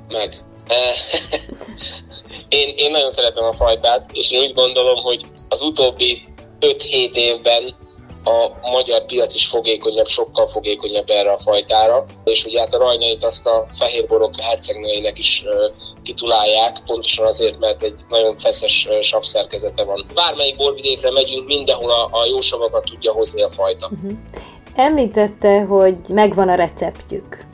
Meg. 0.08 0.32
én, 2.48 2.74
én 2.76 2.90
nagyon 2.90 3.10
szeretem 3.10 3.44
a 3.44 3.52
fajtát, 3.52 4.10
és 4.12 4.32
én 4.32 4.40
úgy 4.40 4.54
gondolom, 4.54 5.02
hogy 5.02 5.20
az 5.48 5.62
utóbbi 5.62 6.22
5-7 6.60 7.14
évben 7.14 7.74
a 8.24 8.70
magyar 8.70 9.04
piac 9.04 9.34
is 9.34 9.46
fogékonyabb, 9.46 10.06
sokkal 10.06 10.48
fogékonyabb 10.48 11.10
erre 11.10 11.32
a 11.32 11.38
fajtára, 11.38 12.04
és 12.24 12.44
ugye 12.44 12.60
hát 12.60 12.74
a 12.74 12.78
rajnait 12.78 13.24
azt 13.24 13.46
a 13.46 13.66
fehérborok 13.78 14.40
hercegnőinek 14.40 15.18
is 15.18 15.44
titulálják, 16.02 16.82
pontosan 16.86 17.26
azért, 17.26 17.58
mert 17.58 17.82
egy 17.82 18.00
nagyon 18.08 18.34
feszes 18.34 18.88
savszerkezete 19.00 19.84
van. 19.84 20.06
Bármelyik 20.14 20.56
borvidékre 20.56 21.10
megyünk, 21.10 21.46
mindenhol 21.46 21.90
a, 21.90 22.08
a 22.10 22.26
jó 22.26 22.40
savakat 22.40 22.84
tudja 22.84 23.12
hozni 23.12 23.42
a 23.42 23.48
fajta. 23.48 23.90
Uh-huh. 23.92 24.18
Említette, 24.74 25.60
hogy 25.60 25.96
megvan 26.08 26.48
a 26.48 26.54
receptjük. 26.54 27.44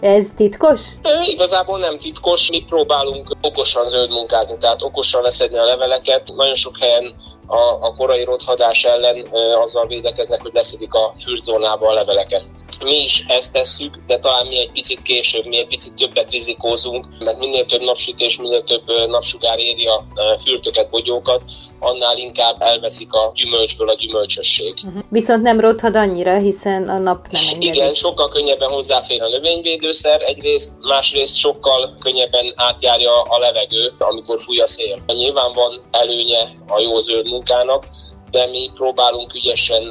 Ez 0.00 0.26
titkos? 0.36 0.80
Igazából 1.24 1.78
nem 1.78 1.98
titkos, 1.98 2.50
mi 2.50 2.64
próbálunk 2.66 3.30
okosan 3.40 3.88
zöld 3.88 4.10
munkázni, 4.10 4.56
tehát 4.58 4.82
okosan 4.82 5.22
leszedni 5.22 5.58
a 5.58 5.64
leveleket. 5.64 6.32
Nagyon 6.34 6.54
sok 6.54 6.78
helyen 6.78 7.14
a, 7.46 7.86
a 7.86 7.94
korai 7.96 8.24
rothadás 8.24 8.84
ellen 8.84 9.26
ö, 9.32 9.38
azzal 9.38 9.86
védekeznek, 9.86 10.42
hogy 10.42 10.54
leszedik 10.54 10.94
a 10.94 11.14
fürdzónába 11.24 11.88
a 11.88 11.92
leveleket. 11.92 12.42
Mi 12.84 13.02
is 13.02 13.24
ezt 13.28 13.52
tesszük, 13.52 13.98
de 14.06 14.18
talán 14.18 14.46
mi 14.46 14.58
egy 14.58 14.72
picit 14.72 15.02
később, 15.02 15.44
mi 15.44 15.58
egy 15.58 15.66
picit 15.66 15.94
többet 15.94 16.30
rizikózunk, 16.30 17.06
mert 17.18 17.38
minél 17.38 17.66
több 17.66 17.82
napsütés, 17.82 18.36
minél 18.36 18.64
több 18.64 19.08
napsugár 19.08 19.58
éri 19.58 19.86
a 19.86 20.04
fürtöket, 20.44 20.90
bogyókat, 20.90 21.42
annál 21.78 22.16
inkább 22.16 22.62
elveszik 22.62 23.12
a 23.12 23.32
gyümölcsből 23.34 23.88
a 23.88 23.94
gyümölcsösség. 23.94 24.74
Uh-huh. 24.84 25.02
Viszont 25.08 25.42
nem 25.42 25.60
rothad 25.60 25.96
annyira, 25.96 26.38
hiszen 26.38 26.88
a 26.88 26.98
nap 26.98 27.26
nem 27.30 27.42
engedi. 27.46 27.66
Igen, 27.66 27.94
sokkal 27.94 28.28
könnyebben 28.28 28.70
hozzáfér 28.70 29.22
a 29.22 29.28
növényvédőszer, 29.28 30.22
egyrészt, 30.22 30.72
másrészt 30.80 31.36
sokkal 31.36 31.96
könnyebben 31.98 32.52
átjárja 32.54 33.22
a 33.22 33.38
levegő, 33.38 33.92
amikor 33.98 34.40
fúj 34.40 34.60
a 34.60 34.66
szél. 34.66 34.98
Nyilván 35.06 35.52
van 35.52 35.80
előnye 35.90 36.38
a 36.68 36.80
jó 36.80 36.98
zöld 36.98 37.28
munkának, 37.36 37.86
de 38.30 38.46
mi 38.46 38.70
próbálunk 38.74 39.34
ügyesen 39.34 39.82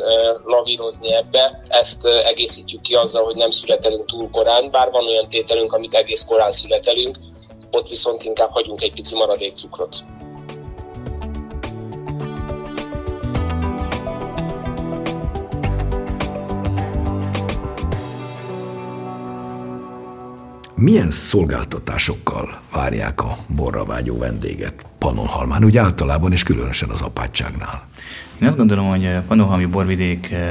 lavírozni 0.45 1.13
ebbe. 1.13 1.63
Ezt 1.67 2.05
egészítjük 2.05 2.81
ki 2.81 2.95
azzal, 2.95 3.23
hogy 3.23 3.35
nem 3.35 3.51
születelünk 3.51 4.05
túl 4.05 4.29
korán, 4.29 4.71
bár 4.71 4.91
van 4.91 5.07
olyan 5.07 5.29
tételünk, 5.29 5.73
amit 5.73 5.93
egész 5.93 6.25
korán 6.25 6.51
születelünk, 6.51 7.17
ott 7.71 7.89
viszont 7.89 8.23
inkább 8.23 8.49
hagyunk 8.49 8.81
egy 8.81 8.93
pici 8.93 9.15
maradék 9.15 9.55
cukrot. 9.55 10.03
Milyen 20.75 21.11
szolgáltatásokkal 21.11 22.61
várják 22.73 23.21
a 23.21 23.37
borra 23.55 23.85
vágyó 23.85 24.17
vendéget 24.17 24.85
Pannonhalmán, 25.05 25.63
úgy 25.65 25.77
általában 25.77 26.31
és 26.31 26.43
különösen 26.43 26.89
az 26.89 27.01
apátságnál? 27.01 27.87
Én 28.41 28.47
azt 28.47 28.57
gondolom, 28.57 28.87
hogy 28.87 29.05
a 29.05 29.23
Panohami 29.27 29.65
borvidék 29.65 30.31
eh, 30.31 30.41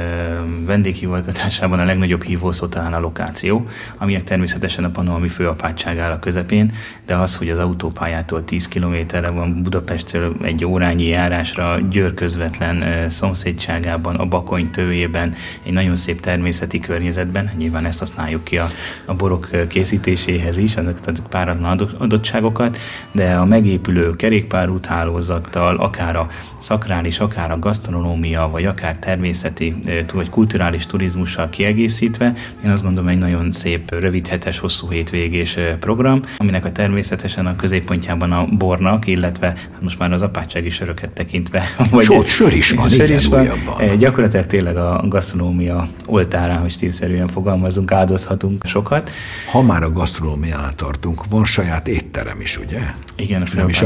vendéghívogatásában 0.65 1.79
a 1.79 1.85
legnagyobb 1.85 2.23
hívószó 2.23 2.67
talán 2.67 2.93
a 2.93 2.99
lokáció, 2.99 3.67
aminek 3.97 4.23
természetesen 4.23 4.83
a 4.83 4.89
Panohami 4.89 5.27
főapátság 5.27 5.97
áll 5.97 6.11
a 6.11 6.19
közepén, 6.19 6.73
de 7.05 7.15
az, 7.15 7.35
hogy 7.35 7.49
az 7.49 7.57
autópályától 7.57 8.43
10 8.43 8.67
kilométerre 8.67 9.29
van 9.29 9.63
Budapestről 9.63 10.33
egy 10.41 10.65
órányi 10.65 11.07
járásra, 11.07 11.79
Győr 11.89 12.13
közvetlen 12.13 12.81
eh, 12.81 13.09
szomszédságában, 13.09 14.15
a 14.15 14.25
Bakony 14.25 14.71
tőjében, 14.71 15.33
egy 15.63 15.73
nagyon 15.73 15.95
szép 15.95 16.19
természeti 16.19 16.79
környezetben, 16.79 17.51
nyilván 17.57 17.85
ezt 17.85 17.99
használjuk 17.99 18.43
ki 18.43 18.57
a, 18.57 18.65
a 19.05 19.13
borok 19.13 19.47
eh, 19.51 19.67
készítéséhez 19.67 20.57
is, 20.57 20.75
azok 20.75 21.27
páratlan 21.29 21.79
adottságokat, 21.97 22.77
de 23.11 23.35
a 23.35 23.45
megépülő 23.45 24.15
kerékpárúthálózattal, 24.15 25.75
akár 25.75 26.15
a 26.15 26.27
szakrális, 26.65 27.19
akár 27.19 27.51
a 27.51 27.59
gasztronómia, 27.59 28.49
vagy 28.51 28.65
akár 28.65 28.97
természeti, 28.97 29.75
vagy 30.13 30.29
kulturális 30.29 30.85
turizmussal 30.85 31.49
kiegészítve, 31.49 32.33
én 32.63 32.71
azt 32.71 32.83
gondolom 32.83 33.09
egy 33.09 33.17
nagyon 33.17 33.51
szép, 33.51 33.91
rövidhetes, 33.91 34.59
hosszú 34.59 34.89
hétvégés 34.89 35.57
program, 35.79 36.21
aminek 36.37 36.65
a 36.65 36.71
természetesen 36.71 37.45
a 37.45 37.55
középpontjában 37.55 38.31
a 38.31 38.45
bornak, 38.45 39.07
illetve 39.07 39.47
hát 39.47 39.81
most 39.81 39.99
már 39.99 40.13
az 40.13 40.21
apátsági 40.21 40.69
söröket 40.69 41.09
tekintve. 41.09 41.63
Vagy 41.91 42.05
Sőt, 42.05 42.27
sör 42.27 42.53
is 42.53 42.71
van, 42.71 42.89
sör 42.89 43.09
is 43.09 43.25
van. 43.25 43.41
Újabban. 43.41 43.97
Gyakorlatilag 43.97 44.45
tényleg 44.45 44.77
a 44.77 45.03
gasztronómia 45.07 45.87
oltárán, 46.05 46.59
hogy 46.59 46.71
stílszerűen 46.71 47.27
fogalmazunk, 47.27 47.91
áldozhatunk 47.91 48.65
sokat. 48.65 49.09
Ha 49.51 49.61
már 49.61 49.83
a 49.83 49.91
gasztronómiánál 49.91 50.73
tartunk, 50.73 51.21
van 51.29 51.45
saját 51.45 51.87
étterem 51.87 52.41
is, 52.41 52.57
ugye? 52.57 52.79
Igen, 53.15 53.41
a 53.41 53.45
Nem 53.55 53.69
is 53.69 53.77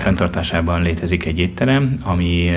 fenntartásában 0.00 0.82
létezik 0.82 1.24
egy 1.24 1.38
étterem, 1.38 1.96
ami 2.18 2.50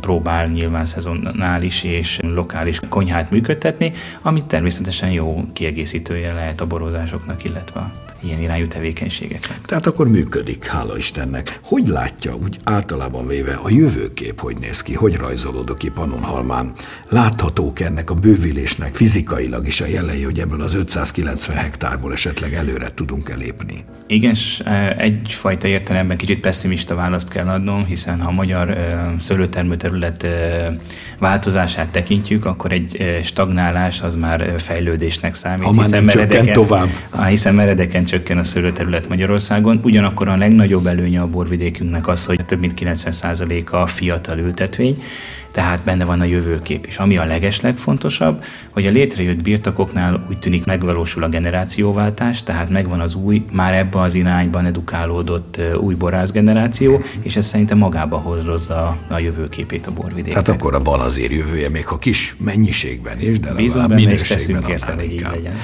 próbál 0.00 0.46
nyilván 0.46 0.86
szezonális 0.86 1.82
és 1.82 2.18
lokális 2.22 2.80
konyhát 2.88 3.30
működtetni, 3.30 3.92
amit 4.22 4.44
természetesen 4.44 5.10
jó 5.10 5.44
kiegészítője 5.52 6.32
lehet 6.32 6.60
a 6.60 6.66
borozásoknak, 6.66 7.44
illetve 7.44 7.90
ilyen 8.26 8.40
irányú 8.40 8.66
tevékenységeknek. 8.66 9.60
Tehát 9.64 9.86
akkor 9.86 10.08
működik, 10.08 10.64
hála 10.64 10.96
Istennek. 10.96 11.58
Hogy 11.62 11.86
látja, 11.86 12.34
úgy 12.34 12.58
általában 12.64 13.26
véve 13.26 13.54
a 13.62 13.70
jövőkép, 13.70 14.40
hogy 14.40 14.56
néz 14.60 14.82
ki, 14.82 14.94
hogy 14.94 15.16
rajzolódok 15.16 15.78
ki 15.78 15.90
Pannonhalmán? 15.90 16.72
Láthatók 17.08 17.80
ennek 17.80 18.10
a 18.10 18.14
bővülésnek 18.14 18.94
fizikailag 18.94 19.66
is 19.66 19.80
a 19.80 19.86
jelei, 19.86 20.22
hogy 20.22 20.40
ebből 20.40 20.60
az 20.60 20.74
590 20.74 21.56
hektárból 21.56 22.12
esetleg 22.12 22.54
előre 22.54 22.88
tudunk 22.94 23.28
elépni? 23.28 23.84
Igen, 24.06 24.34
e, 24.64 24.94
egyfajta 24.98 25.68
értelemben 25.68 26.16
kicsit 26.16 26.40
pessimista 26.40 26.94
választ 26.94 27.28
kell 27.28 27.48
adnom, 27.48 27.84
hiszen 27.84 28.20
ha 28.20 28.28
a 28.28 28.32
magyar 28.32 28.70
e, 28.70 29.14
szőlőtermőterület 29.20 30.22
e, 30.22 30.78
változását 31.18 31.88
tekintjük, 31.88 32.44
akkor 32.44 32.72
egy 32.72 33.20
stagnálás 33.22 34.00
az 34.00 34.14
már 34.14 34.54
fejlődésnek 34.58 35.34
számít. 35.34 35.66
Ha 35.66 35.72
már 35.72 35.88
nem 35.88 36.06
csökken 36.06 36.52
tovább. 36.52 36.88
Hiszen 37.28 37.54
meredeken 37.54 38.04
csökken 38.16 38.38
a 38.38 38.44
szőlőterület 38.44 39.08
Magyarországon. 39.08 39.80
Ugyanakkor 39.82 40.28
a 40.28 40.36
legnagyobb 40.36 40.86
előnye 40.86 41.20
a 41.20 41.26
borvidékünknek 41.26 42.08
az, 42.08 42.24
hogy 42.24 42.44
több 42.46 42.60
mint 42.60 42.72
90%-a 42.80 43.86
fiatal 43.86 44.38
ültetvény, 44.38 45.02
tehát 45.52 45.84
benne 45.84 46.04
van 46.04 46.20
a 46.20 46.24
jövőkép 46.24 46.86
is. 46.86 46.98
Ami 46.98 47.16
a 47.16 47.24
legeslegfontosabb, 47.24 48.44
hogy 48.70 48.86
a 48.86 48.90
létrejött 48.90 49.42
birtokoknál 49.42 50.26
úgy 50.28 50.38
tűnik 50.38 50.64
megvalósul 50.64 51.22
a 51.22 51.28
generációváltás, 51.28 52.42
tehát 52.42 52.70
megvan 52.70 53.00
az 53.00 53.14
új, 53.14 53.44
már 53.52 53.74
ebben 53.74 54.02
az 54.02 54.14
irányban 54.14 54.66
edukálódott 54.66 55.60
új 55.80 55.94
borász 55.94 56.30
generáció, 56.30 57.02
és 57.20 57.36
ez 57.36 57.46
szerintem 57.46 57.78
magába 57.78 58.16
hozza 58.16 58.96
a 59.10 59.18
jövőképét 59.18 59.86
a 59.86 59.92
borvidéknek. 59.92 60.42
Tehát 60.42 60.60
akkor 60.60 60.84
van 60.84 61.00
azért 61.00 61.32
jövője, 61.32 61.68
még 61.68 61.86
ha 61.86 61.98
kis 61.98 62.34
mennyiségben 62.38 63.20
is, 63.20 63.40
de 63.40 63.52
legalább 63.52 63.94
minőségben 63.94 64.62
annál 64.62 65.00
inkább. 65.00 65.34
Legyen. 65.34 65.54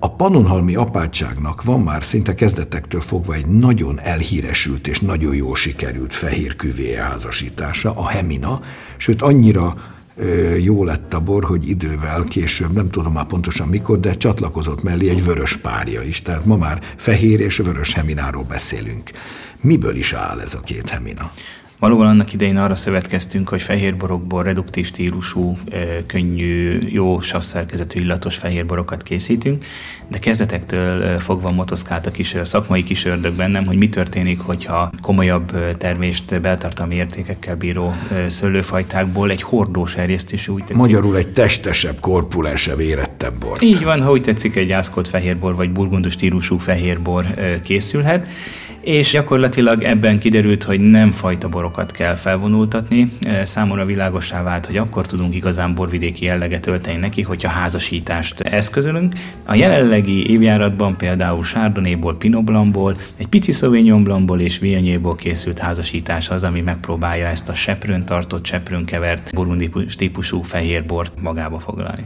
A 0.00 0.10
Pannonhalmi 0.10 0.74
apátságnak 0.74 1.62
van 1.62 1.80
már 1.80 2.04
szinte 2.04 2.34
kezdetektől 2.34 3.00
fogva 3.00 3.34
egy 3.34 3.46
nagyon 3.46 4.00
elhíresült 4.00 4.86
és 4.86 5.00
nagyon 5.00 5.34
jó 5.34 5.54
sikerült 5.54 6.12
fehér 6.12 6.56
küvé 6.56 6.94
házasítása, 6.94 7.90
a 7.90 8.06
Hemina, 8.08 8.60
sőt 8.96 9.22
annyira 9.22 9.74
jó 10.62 10.84
lett 10.84 11.14
a 11.14 11.20
bor, 11.20 11.44
hogy 11.44 11.68
idővel 11.68 12.24
később, 12.24 12.72
nem 12.72 12.90
tudom 12.90 13.12
már 13.12 13.26
pontosan 13.26 13.68
mikor, 13.68 14.00
de 14.00 14.16
csatlakozott 14.16 14.82
mellé 14.82 15.08
egy 15.08 15.24
vörös 15.24 15.56
párja 15.56 16.02
is. 16.02 16.22
Tehát 16.22 16.44
ma 16.44 16.56
már 16.56 16.82
fehér 16.96 17.40
és 17.40 17.56
vörös 17.56 17.92
hemináról 17.92 18.44
beszélünk. 18.44 19.10
Miből 19.60 19.96
is 19.96 20.12
áll 20.12 20.40
ez 20.40 20.54
a 20.54 20.60
két 20.60 20.88
hemina? 20.88 21.32
Valóban 21.78 22.06
annak 22.06 22.32
idején 22.32 22.56
arra 22.56 22.76
szövetkeztünk, 22.76 23.48
hogy 23.48 23.62
fehérborokból 23.62 24.42
reduktív 24.42 24.86
stílusú, 24.86 25.58
könnyű, 26.06 26.78
jó 26.86 27.20
savszerkezetű 27.20 28.00
illatos 28.00 28.36
fehérborokat 28.36 29.02
készítünk, 29.02 29.64
de 30.08 30.18
kezdetektől 30.18 31.18
fogva 31.18 31.50
motoszkált 31.50 32.06
a, 32.06 32.10
kis, 32.10 32.34
a 32.34 32.44
szakmai 32.44 32.82
kisördög 32.82 33.34
bennem, 33.34 33.66
hogy 33.66 33.76
mi 33.76 33.88
történik, 33.88 34.40
hogyha 34.40 34.90
komolyabb 35.02 35.76
termést 35.76 36.40
beltartalmi 36.40 36.94
értékekkel 36.94 37.56
bíró 37.56 37.94
szőlőfajtákból 38.26 39.30
egy 39.30 39.42
hordós 39.42 39.94
erjesztésű 39.96 40.52
úgy 40.52 40.60
tetszik. 40.60 40.76
Magyarul 40.76 41.16
egy 41.16 41.32
testesebb, 41.32 42.00
korpulensebb, 42.00 42.80
érettebb 42.80 43.34
bor. 43.38 43.62
Így 43.62 43.84
van, 43.84 44.02
ha 44.02 44.10
úgy 44.10 44.22
tetszik, 44.22 44.56
egy 44.56 44.72
ászkolt 44.72 45.08
fehérbor 45.08 45.54
vagy 45.54 45.70
burgundus 45.70 46.12
stílusú 46.12 46.58
fehérbor 46.58 47.24
készülhet 47.62 48.26
és 48.88 49.10
gyakorlatilag 49.10 49.82
ebben 49.82 50.18
kiderült, 50.18 50.62
hogy 50.62 50.80
nem 50.80 51.10
fajta 51.10 51.48
borokat 51.48 51.90
kell 51.90 52.14
felvonultatni. 52.14 53.12
Számomra 53.42 53.84
világosá 53.84 54.42
vált, 54.42 54.66
hogy 54.66 54.76
akkor 54.76 55.06
tudunk 55.06 55.34
igazán 55.34 55.74
borvidéki 55.74 56.24
jelleget 56.24 56.66
ölteni 56.66 56.96
neki, 56.96 57.22
hogyha 57.22 57.48
házasítást 57.48 58.40
eszközölünk. 58.40 59.14
A 59.46 59.54
jelenlegi 59.54 60.30
évjáratban 60.30 60.96
például 60.96 61.44
Chardonnayból, 61.44 62.16
Pinot 62.16 62.44
Blancból, 62.44 62.96
egy 63.16 63.26
pici 63.26 63.52
Sauvignon 63.52 64.40
és 64.40 64.58
Viognier-ból 64.58 65.16
készült 65.16 65.58
házasítás 65.58 66.28
az, 66.28 66.44
ami 66.44 66.60
megpróbálja 66.60 67.26
ezt 67.26 67.48
a 67.48 67.54
seprőn 67.54 68.04
tartott, 68.04 68.46
seprőn 68.46 68.84
kevert 68.84 69.34
borundi 69.34 69.70
típusú 69.96 70.42
fehér 70.42 70.84
bort 70.86 71.12
magába 71.20 71.58
foglalni. 71.58 72.04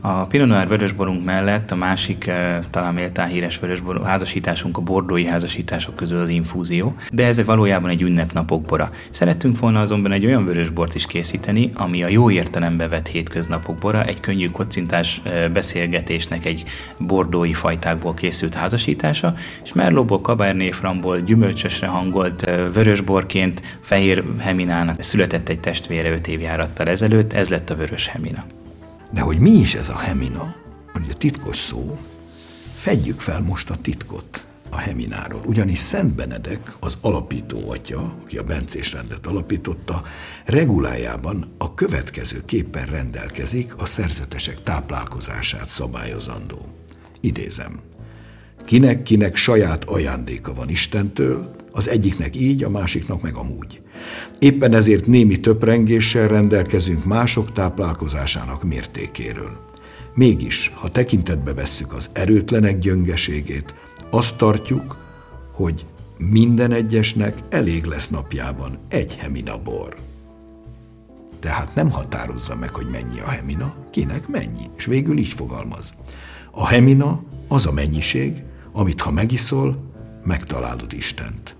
A 0.00 0.26
Pinot 0.26 0.48
Noir 0.48 0.68
vörösborunk 0.68 1.24
mellett 1.24 1.70
a 1.70 1.76
másik, 1.76 2.26
eh, 2.26 2.58
talán 2.70 2.94
méltán 2.94 3.28
híres 3.28 3.58
vörösbor 3.58 4.02
házasításunk 4.04 4.76
a 4.76 4.80
bordói 4.80 5.26
házasítások 5.26 5.96
közül 5.96 6.20
az 6.20 6.28
infúzió, 6.28 6.96
de 7.10 7.26
ez 7.26 7.44
valójában 7.44 7.90
egy 7.90 8.02
ünnepnapok 8.02 8.62
bora. 8.62 8.90
Szerettünk 9.10 9.58
volna 9.58 9.80
azonban 9.80 10.12
egy 10.12 10.26
olyan 10.26 10.44
vörösbort 10.44 10.94
is 10.94 11.06
készíteni, 11.06 11.70
ami 11.74 12.02
a 12.02 12.08
jó 12.08 12.30
értelembe 12.30 12.88
vett 12.88 13.08
hétköznapok 13.08 13.76
bora, 13.76 14.04
egy 14.04 14.20
könnyű 14.20 14.50
kocintás 14.50 15.20
eh, 15.22 15.48
beszélgetésnek 15.48 16.44
egy 16.44 16.62
bordói 16.98 17.52
fajtákból 17.52 18.14
készült 18.14 18.54
házasítása, 18.54 19.34
és 19.64 19.72
Merlotból, 19.72 20.18
Cabernet 20.18 20.74
Franból 20.74 21.20
gyümölcsösre 21.20 21.86
hangolt 21.86 22.42
eh, 22.42 22.64
vörösborként 22.72 23.62
Fehér 23.80 24.24
Heminának 24.38 25.02
született 25.02 25.48
egy 25.48 25.60
testvére 25.60 26.10
öt 26.10 26.26
évjárattal 26.26 26.88
ezelőtt, 26.88 27.32
ez 27.32 27.48
lett 27.48 27.70
a 27.70 27.74
Vörös 27.74 28.06
Hemina. 28.06 28.44
De 29.10 29.20
hogy 29.20 29.38
mi 29.38 29.50
is 29.50 29.74
ez 29.74 29.88
a 29.88 29.96
hemina, 29.96 30.54
a 30.94 31.16
titkos 31.18 31.56
szó, 31.56 31.98
fedjük 32.76 33.20
fel 33.20 33.40
most 33.40 33.70
a 33.70 33.76
titkot 33.76 34.46
a 34.70 34.76
Hemináról. 34.76 35.40
Ugyanis 35.44 35.78
Szent 35.78 36.14
Benedek, 36.14 36.72
az 36.80 36.96
alapító 37.00 37.70
atya, 37.70 38.14
aki 38.22 38.38
a 38.38 38.42
Bencés 38.42 38.92
rendet 38.92 39.26
alapította, 39.26 40.02
regulájában 40.44 41.54
a 41.58 41.74
következő 41.74 42.42
képpen 42.44 42.86
rendelkezik 42.86 43.80
a 43.80 43.86
szerzetesek 43.86 44.62
táplálkozását 44.62 45.68
szabályozandó. 45.68 46.66
Idézem. 47.20 47.80
Kinek-kinek 48.64 49.36
saját 49.36 49.84
ajándéka 49.84 50.54
van 50.54 50.68
Istentől, 50.68 51.54
az 51.78 51.88
egyiknek 51.88 52.36
így, 52.36 52.64
a 52.64 52.70
másiknak 52.70 53.22
meg 53.22 53.34
amúgy. 53.34 53.80
Éppen 54.38 54.74
ezért 54.74 55.06
némi 55.06 55.40
töprengéssel 55.40 56.28
rendelkezünk 56.28 57.04
mások 57.04 57.52
táplálkozásának 57.52 58.64
mértékéről. 58.64 59.66
Mégis, 60.14 60.72
ha 60.74 60.88
tekintetbe 60.88 61.54
vesszük 61.54 61.92
az 61.92 62.10
erőtlenek 62.12 62.78
gyöngeségét, 62.78 63.74
azt 64.10 64.36
tartjuk, 64.36 64.96
hogy 65.52 65.86
minden 66.16 66.72
egyesnek 66.72 67.34
elég 67.48 67.84
lesz 67.84 68.08
napjában 68.08 68.78
egy 68.88 69.16
hemina 69.16 69.58
bor. 69.62 69.96
Tehát 71.40 71.74
nem 71.74 71.90
határozza 71.90 72.56
meg, 72.56 72.74
hogy 72.74 72.86
mennyi 72.90 73.20
a 73.20 73.28
hemina, 73.28 73.74
kinek 73.90 74.28
mennyi, 74.28 74.70
és 74.76 74.84
végül 74.84 75.18
így 75.18 75.32
fogalmaz. 75.32 75.94
A 76.50 76.66
hemina 76.66 77.22
az 77.48 77.66
a 77.66 77.72
mennyiség, 77.72 78.42
amit 78.72 79.00
ha 79.00 79.10
megiszol, 79.10 79.92
megtalálod 80.24 80.92
Istent 80.92 81.56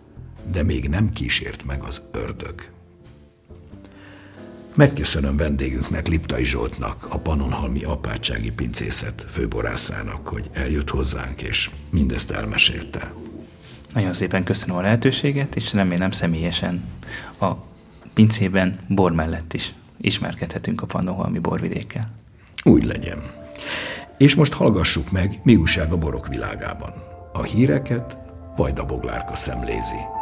de 0.53 0.63
még 0.63 0.89
nem 0.89 1.13
kísért 1.13 1.65
meg 1.65 1.83
az 1.83 2.03
ördög. 2.13 2.55
Megköszönöm 4.75 5.37
vendégünknek, 5.37 6.07
Liptai 6.07 6.45
Zsoltnak, 6.45 7.07
a 7.11 7.19
Panonhalmi 7.19 7.85
apátsági 7.85 8.51
pincészet 8.51 9.27
főborászának, 9.31 10.29
hogy 10.29 10.51
eljött 10.53 10.91
hozzánk, 10.91 11.43
és 11.43 11.71
mindezt 11.91 12.31
elmesélte. 12.31 13.13
Nagyon 13.95 14.13
szépen 14.13 14.45
köszönöm 14.45 14.77
a 14.77 14.81
lehetőséget, 14.81 15.57
és 15.57 15.73
remélem 15.73 16.11
személyesen 16.11 16.85
a 17.41 17.53
pincében 18.15 18.79
bor 18.89 19.13
mellett 19.13 19.53
is 19.53 19.75
ismerkedhetünk 20.01 20.83
a 20.83 20.87
Pannonhalmi 20.87 21.39
borvidékkel. 21.39 22.11
Úgy 22.65 22.85
legyen. 22.85 23.19
És 24.19 24.35
most 24.35 24.53
hallgassuk 24.53 25.11
meg, 25.11 25.35
mi 25.43 25.57
újság 25.57 25.93
a 25.93 25.99
borok 25.99 26.29
világában. 26.29 26.93
A 27.33 27.43
híreket 27.43 28.17
Vajda 28.57 28.85
Boglárka 28.85 29.37
szemlézi. 29.37 30.18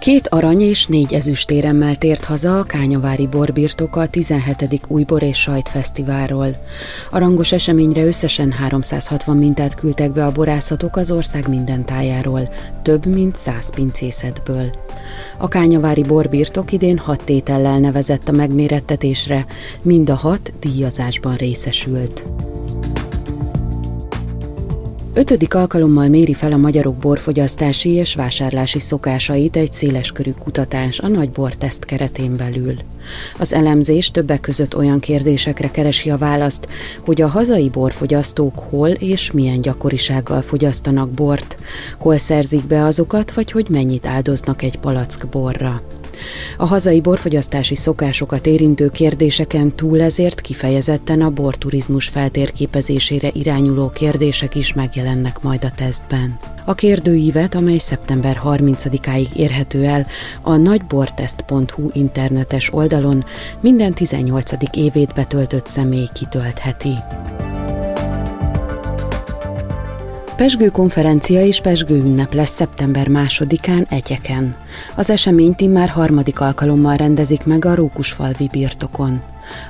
Két 0.00 0.28
arany 0.28 0.60
és 0.60 0.86
négy 0.86 1.14
ezüstéremmel 1.14 1.96
tért 1.96 2.24
haza 2.24 2.58
a 2.58 2.62
Kányavári 2.62 3.26
borbirtoka 3.26 4.00
a 4.00 4.08
17. 4.08 4.80
Újbor 4.86 5.22
és 5.22 5.38
Sajtfesztiválról. 5.38 6.56
A 7.10 7.18
rangos 7.18 7.52
eseményre 7.52 8.04
összesen 8.04 8.52
360 8.52 9.36
mintát 9.36 9.74
küldtek 9.74 10.12
be 10.12 10.24
a 10.24 10.32
borászatok 10.32 10.96
az 10.96 11.10
ország 11.10 11.48
minden 11.48 11.84
tájáról, 11.84 12.48
több 12.82 13.06
mint 13.06 13.36
100 13.36 13.74
pincészetből. 13.74 14.70
A 15.38 15.48
Kányavári 15.48 16.02
borbirtok 16.02 16.72
idén 16.72 16.98
hat 16.98 17.24
tétellel 17.24 17.78
nevezett 17.78 18.28
a 18.28 18.32
megmérettetésre, 18.32 19.46
mind 19.82 20.10
a 20.10 20.14
hat 20.14 20.52
díjazásban 20.60 21.34
részesült. 21.34 22.24
Ötödik 25.14 25.54
alkalommal 25.54 26.08
méri 26.08 26.34
fel 26.34 26.52
a 26.52 26.56
magyarok 26.56 26.96
borfogyasztási 26.96 27.90
és 27.90 28.14
vásárlási 28.14 28.78
szokásait 28.78 29.56
egy 29.56 29.72
széleskörű 29.72 30.30
kutatás 30.30 30.98
a 30.98 31.08
nagy 31.08 31.30
borteszt 31.30 31.84
keretén 31.84 32.36
belül. 32.36 32.74
Az 33.38 33.52
elemzés 33.52 34.10
többek 34.10 34.40
között 34.40 34.76
olyan 34.76 35.00
kérdésekre 35.00 35.70
keresi 35.70 36.10
a 36.10 36.18
választ, 36.18 36.68
hogy 37.04 37.20
a 37.20 37.28
hazai 37.28 37.68
borfogyasztók 37.68 38.58
hol 38.58 38.88
és 38.88 39.30
milyen 39.30 39.60
gyakorisággal 39.60 40.42
fogyasztanak 40.42 41.10
bort, 41.10 41.56
hol 41.98 42.18
szerzik 42.18 42.66
be 42.66 42.84
azokat, 42.84 43.32
vagy 43.32 43.50
hogy 43.50 43.66
mennyit 43.70 44.06
áldoznak 44.06 44.62
egy 44.62 44.78
palack 44.78 45.28
borra. 45.28 45.82
A 46.56 46.66
hazai 46.66 47.00
borfogyasztási 47.00 47.74
szokásokat 47.74 48.46
érintő 48.46 48.88
kérdéseken 48.88 49.76
túl 49.76 50.00
ezért 50.00 50.40
kifejezetten 50.40 51.22
a 51.22 51.30
borturizmus 51.30 52.08
feltérképezésére 52.08 53.30
irányuló 53.32 53.88
kérdések 53.88 54.54
is 54.54 54.72
megjelennek 54.72 55.42
majd 55.42 55.64
a 55.64 55.70
tesztben. 55.76 56.38
A 56.64 56.74
kérdőívet, 56.74 57.54
amely 57.54 57.78
szeptember 57.78 58.40
30-áig 58.44 59.32
érhető 59.36 59.84
el 59.84 60.06
a 60.42 60.56
nagybortest.hu 60.56 61.88
internetes 61.92 62.72
oldalon, 62.72 63.24
minden 63.60 63.92
18. 63.94 64.50
évét 64.72 65.12
betöltött 65.14 65.66
személy 65.66 66.08
kitöltheti. 66.14 66.94
Pesgő 70.40 70.68
konferencia 70.68 71.44
és 71.44 71.60
Pesgő 71.60 71.96
ünnep 71.96 72.34
lesz 72.34 72.50
szeptember 72.50 73.08
másodikán 73.08 73.86
Egyeken. 73.90 74.54
Az 74.96 75.10
eseményt 75.10 75.60
immár 75.60 75.88
harmadik 75.88 76.40
alkalommal 76.40 76.96
rendezik 76.96 77.44
meg 77.44 77.64
a 77.64 77.74
Rókusfalvi 77.74 78.48
birtokon. 78.52 79.20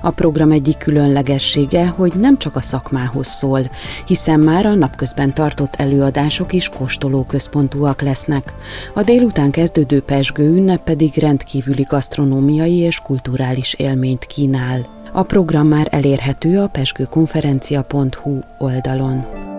A 0.03 0.11
program 0.11 0.51
egyik 0.51 0.77
különlegessége, 0.77 1.87
hogy 1.87 2.13
nem 2.15 2.39
csak 2.39 2.57
a 2.57 2.61
szakmához 2.61 3.27
szól, 3.27 3.71
hiszen 4.07 4.41
már 4.41 4.67
a 4.67 4.75
napközben 4.75 5.35
tartott 5.35 5.75
előadások 5.77 6.53
is 6.53 6.69
kóstoló 6.69 7.25
központúak 7.25 8.03
lesznek. 8.03 8.53
A 8.95 9.03
délután 9.03 9.51
kezdődő 9.51 10.01
Pesgő 10.01 10.57
ünnep 10.57 10.83
pedig 10.83 11.15
rendkívüli 11.17 11.87
gasztronómiai 11.89 12.77
és 12.77 12.99
kulturális 12.99 13.75
élményt 13.75 14.27
kínál. 14.27 14.87
A 15.13 15.23
program 15.23 15.67
már 15.67 15.89
elérhető 15.91 16.61
a 16.61 16.67
pesgőkonferencia.hu 16.67 18.39
oldalon. 18.59 19.50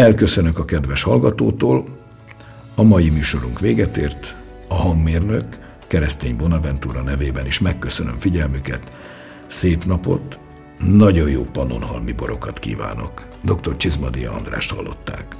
Elköszönök 0.00 0.58
a 0.58 0.64
kedves 0.64 1.02
hallgatótól, 1.02 1.84
a 2.74 2.82
mai 2.82 3.10
műsorunk 3.10 3.60
véget 3.60 3.96
ért, 3.96 4.36
a 4.68 4.74
hangmérnök 4.74 5.44
keresztény 5.86 6.36
Bonaventura 6.36 7.02
nevében 7.02 7.46
is 7.46 7.58
megköszönöm 7.58 8.18
figyelmüket, 8.18 8.92
szép 9.46 9.84
napot, 9.84 10.38
nagyon 10.78 11.30
jó 11.30 11.42
panonhalmi 11.42 12.12
borokat 12.12 12.58
kívánok. 12.58 13.26
Dr. 13.40 13.76
Csizmadia 13.76 14.32
Andrást 14.32 14.74
hallották. 14.74 15.36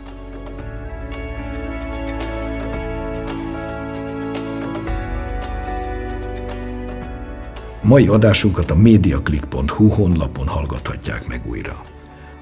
Mai 7.83 8.07
adásunkat 8.07 8.71
a 8.71 8.77
mediaclick.hu 8.77 9.89
honlapon 9.89 10.47
hallgathatják 10.47 11.27
meg 11.27 11.43
újra. 11.47 11.83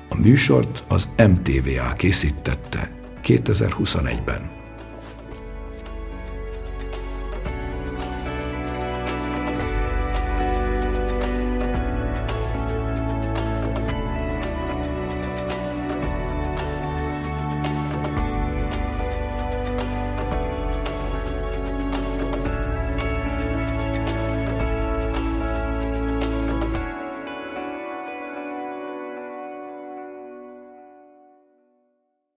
A 0.09 0.17
műsort 0.21 0.83
az 0.89 1.09
MTVA 1.17 1.93
készítette 1.93 2.91
2021-ben. 3.25 4.58